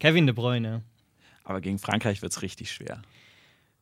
Kevin 0.01 0.27
De 0.27 0.35
Bruyne. 0.35 0.83
Aber 1.45 1.61
gegen 1.61 1.79
Frankreich 1.79 2.23
wird 2.23 2.33
es 2.33 2.43
richtig 2.43 2.71
schwer. 2.71 3.03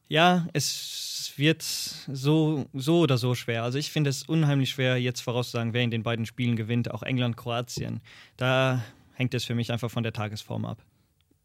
Ja, 0.08 0.46
es 0.52 1.32
wird 1.36 1.62
so, 1.62 2.66
so 2.72 3.00
oder 3.00 3.18
so 3.18 3.34
schwer. 3.34 3.62
Also 3.62 3.78
ich 3.78 3.90
finde 3.90 4.10
es 4.10 4.22
unheimlich 4.22 4.70
schwer, 4.70 4.96
jetzt 4.98 5.20
vorauszusagen, 5.20 5.72
wer 5.72 5.82
in 5.82 5.90
den 5.90 6.02
beiden 6.02 6.26
Spielen 6.26 6.56
gewinnt, 6.56 6.90
auch 6.90 7.02
England, 7.02 7.36
Kroatien. 7.36 8.00
Da 8.36 8.84
hängt 9.14 9.34
es 9.34 9.44
für 9.44 9.54
mich 9.54 9.72
einfach 9.72 9.90
von 9.90 10.02
der 10.02 10.12
Tagesform 10.12 10.64
ab. 10.64 10.78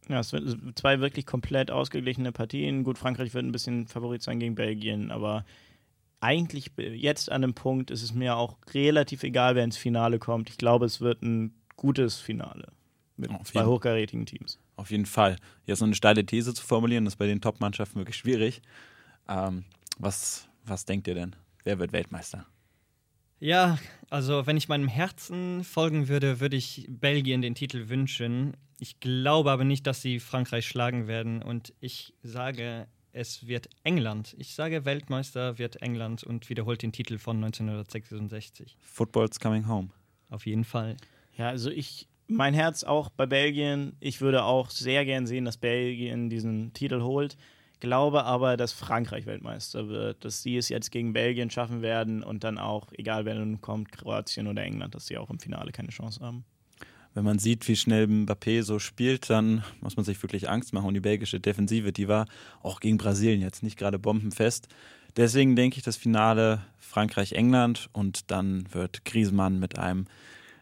Ja, 0.09 0.19
es 0.19 0.29
sind 0.29 0.77
zwei 0.77 0.99
wirklich 0.99 1.25
komplett 1.25 1.71
ausgeglichene 1.71 2.31
Partien. 2.31 2.83
Gut, 2.83 2.97
Frankreich 2.97 3.33
wird 3.33 3.45
ein 3.45 3.51
bisschen 3.51 3.87
Favorit 3.87 4.21
sein 4.21 4.39
gegen 4.39 4.55
Belgien, 4.55 5.11
aber 5.11 5.45
eigentlich 6.19 6.71
jetzt 6.77 7.31
an 7.31 7.41
dem 7.41 7.53
Punkt 7.53 7.91
ist 7.91 8.03
es 8.03 8.13
mir 8.13 8.35
auch 8.35 8.57
relativ 8.73 9.23
egal, 9.23 9.55
wer 9.55 9.63
ins 9.63 9.77
Finale 9.77 10.19
kommt. 10.19 10.49
Ich 10.49 10.57
glaube, 10.57 10.85
es 10.85 11.01
wird 11.01 11.21
ein 11.23 11.53
gutes 11.75 12.19
Finale 12.19 12.67
mit 13.17 13.31
Auf 13.31 13.51
zwei 13.51 13.65
hochkarätigen 13.65 14.25
Teams. 14.25 14.59
Auf 14.81 14.89
jeden 14.89 15.05
Fall. 15.05 15.35
Jetzt 15.67 15.77
so 15.77 15.85
eine 15.85 15.93
steile 15.93 16.25
These 16.25 16.55
zu 16.55 16.65
formulieren, 16.65 17.05
ist 17.05 17.17
bei 17.17 17.27
den 17.27 17.39
Top-Mannschaften 17.39 17.99
wirklich 17.99 18.17
schwierig. 18.17 18.63
Ähm, 19.29 19.63
was, 19.99 20.47
was 20.65 20.85
denkt 20.85 21.07
ihr 21.07 21.13
denn? 21.13 21.35
Wer 21.63 21.77
wird 21.77 21.93
Weltmeister? 21.93 22.47
Ja, 23.39 23.77
also 24.09 24.47
wenn 24.47 24.57
ich 24.57 24.69
meinem 24.69 24.87
Herzen 24.87 25.63
folgen 25.63 26.07
würde, 26.07 26.39
würde 26.39 26.57
ich 26.57 26.87
Belgien 26.89 27.43
den 27.43 27.53
Titel 27.53 27.89
wünschen. 27.89 28.57
Ich 28.79 28.99
glaube 28.99 29.51
aber 29.51 29.65
nicht, 29.65 29.85
dass 29.85 30.01
sie 30.01 30.19
Frankreich 30.19 30.67
schlagen 30.67 31.05
werden. 31.05 31.43
Und 31.43 31.75
ich 31.79 32.15
sage, 32.23 32.87
es 33.11 33.45
wird 33.45 33.69
England. 33.83 34.35
Ich 34.39 34.55
sage, 34.55 34.83
Weltmeister 34.83 35.59
wird 35.59 35.75
England 35.83 36.23
und 36.23 36.49
wiederholt 36.49 36.81
den 36.81 36.91
Titel 36.91 37.19
von 37.19 37.35
1966. 37.35 38.77
Football's 38.81 39.39
coming 39.39 39.67
home. 39.67 39.89
Auf 40.31 40.47
jeden 40.47 40.63
Fall. 40.63 40.97
Ja, 41.37 41.49
also 41.49 41.69
ich 41.69 42.07
mein 42.31 42.53
Herz 42.53 42.83
auch 42.83 43.09
bei 43.09 43.25
Belgien. 43.25 43.93
Ich 43.99 44.21
würde 44.21 44.43
auch 44.43 44.69
sehr 44.69 45.05
gern 45.05 45.27
sehen, 45.27 45.45
dass 45.45 45.57
Belgien 45.57 46.29
diesen 46.29 46.73
Titel 46.73 47.01
holt. 47.01 47.37
Glaube 47.79 48.23
aber, 48.25 48.57
dass 48.57 48.73
Frankreich 48.73 49.25
Weltmeister 49.25 49.89
wird, 49.89 50.23
dass 50.23 50.43
sie 50.43 50.55
es 50.55 50.69
jetzt 50.69 50.91
gegen 50.91 51.13
Belgien 51.13 51.49
schaffen 51.49 51.81
werden 51.81 52.23
und 52.23 52.43
dann 52.43 52.57
auch, 52.57 52.91
egal 52.93 53.25
wer 53.25 53.35
nun 53.35 53.59
kommt, 53.59 53.91
Kroatien 53.91 54.47
oder 54.47 54.63
England, 54.63 54.93
dass 54.93 55.07
sie 55.07 55.17
auch 55.17 55.29
im 55.29 55.39
Finale 55.39 55.71
keine 55.71 55.89
Chance 55.89 56.21
haben. 56.21 56.45
Wenn 57.13 57.25
man 57.25 57.39
sieht, 57.39 57.67
wie 57.67 57.75
schnell 57.75 58.05
Mbappé 58.05 58.63
so 58.63 58.79
spielt, 58.79 59.29
dann 59.29 59.63
muss 59.81 59.97
man 59.97 60.05
sich 60.05 60.21
wirklich 60.23 60.49
Angst 60.49 60.73
machen. 60.73 60.87
Und 60.87 60.93
die 60.93 61.01
belgische 61.01 61.39
Defensive, 61.39 61.91
die 61.91 62.07
war 62.07 62.27
auch 62.61 62.79
gegen 62.79 62.97
Brasilien 62.97 63.41
jetzt 63.41 63.63
nicht 63.63 63.77
gerade 63.77 63.99
bombenfest. 63.99 64.69
Deswegen 65.17 65.57
denke 65.57 65.77
ich, 65.77 65.83
das 65.83 65.97
Finale 65.97 66.61
Frankreich-England 66.77 67.89
und 67.91 68.31
dann 68.31 68.73
wird 68.73 69.03
Griezmann 69.03 69.59
mit 69.59 69.77
einem 69.77 70.05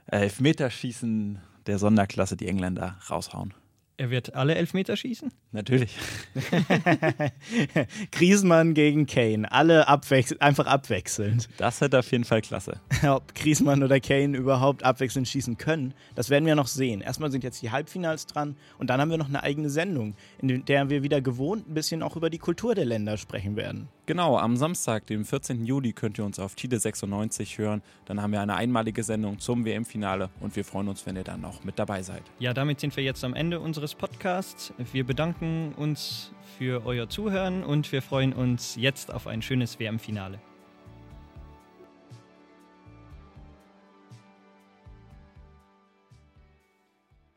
Elfmeterschießen 0.07 1.39
der 1.69 1.79
Sonderklasse 1.79 2.35
die 2.35 2.47
Engländer 2.47 2.97
raushauen. 3.09 3.53
Er 3.99 4.11
wird 4.11 4.33
alle 4.33 4.55
Elfmeter 4.55 4.95
schießen? 4.95 5.29
Natürlich. 5.51 5.97
Griezmann 8.13 8.73
gegen 8.73 9.07
Kane. 9.07 9.51
Alle 9.51 9.89
abwechsel 9.89 10.37
einfach 10.39 10.67
abwechselnd. 10.67 11.49
Das 11.57 11.81
hätte 11.81 11.99
auf 11.99 12.09
jeden 12.09 12.23
Fall 12.23 12.41
klasse. 12.41 12.79
Ob 13.05 13.35
Griezmann 13.35 13.83
oder 13.83 13.99
Kane 13.99 14.37
überhaupt 14.37 14.83
abwechselnd 14.83 15.27
schießen 15.27 15.57
können, 15.57 15.93
das 16.15 16.29
werden 16.29 16.45
wir 16.45 16.55
noch 16.55 16.67
sehen. 16.67 17.01
Erstmal 17.01 17.29
sind 17.29 17.43
jetzt 17.43 17.61
die 17.61 17.71
Halbfinals 17.71 18.25
dran 18.25 18.55
und 18.77 18.89
dann 18.89 19.01
haben 19.01 19.11
wir 19.11 19.17
noch 19.17 19.27
eine 19.27 19.43
eigene 19.43 19.69
Sendung, 19.69 20.15
in 20.41 20.63
der 20.63 20.89
wir 20.89 21.03
wieder 21.03 21.19
gewohnt 21.19 21.69
ein 21.69 21.73
bisschen 21.73 22.01
auch 22.01 22.15
über 22.15 22.29
die 22.29 22.39
Kultur 22.39 22.75
der 22.75 22.85
Länder 22.85 23.17
sprechen 23.17 23.57
werden. 23.57 23.89
Genau, 24.09 24.39
am 24.39 24.57
Samstag, 24.57 25.05
dem 25.05 25.23
14. 25.23 25.65
Juli, 25.65 25.93
könnt 25.93 26.17
ihr 26.17 26.25
uns 26.25 26.39
auf 26.39 26.55
Tide 26.55 26.79
96 26.79 27.59
hören. 27.59 27.83
Dann 28.05 28.23
haben 28.23 28.31
wir 28.31 28.41
eine 28.41 28.55
einmalige 28.55 29.03
Sendung 29.03 29.37
zum 29.37 29.65
WM-Finale 29.65 30.31
und 30.39 30.55
wir 30.55 30.65
freuen 30.65 30.87
uns, 30.87 31.05
wenn 31.05 31.15
ihr 31.15 31.23
dann 31.23 31.45
auch 31.45 31.63
mit 31.63 31.77
dabei 31.77 32.01
seid. 32.01 32.23
Ja, 32.39 32.55
damit 32.55 32.79
sind 32.79 32.97
wir 32.97 33.03
jetzt 33.03 33.23
am 33.23 33.35
Ende 33.35 33.59
unseres 33.59 33.93
Podcasts. 33.93 34.73
Wir 34.93 35.03
bedanken 35.03 35.75
uns 35.77 36.31
für 36.57 36.87
euer 36.87 37.07
Zuhören 37.07 37.63
und 37.63 37.91
wir 37.91 38.01
freuen 38.01 38.33
uns 38.33 38.77
jetzt 38.77 39.13
auf 39.13 39.27
ein 39.27 39.43
schönes 39.43 39.79
WM-Finale. 39.79 40.39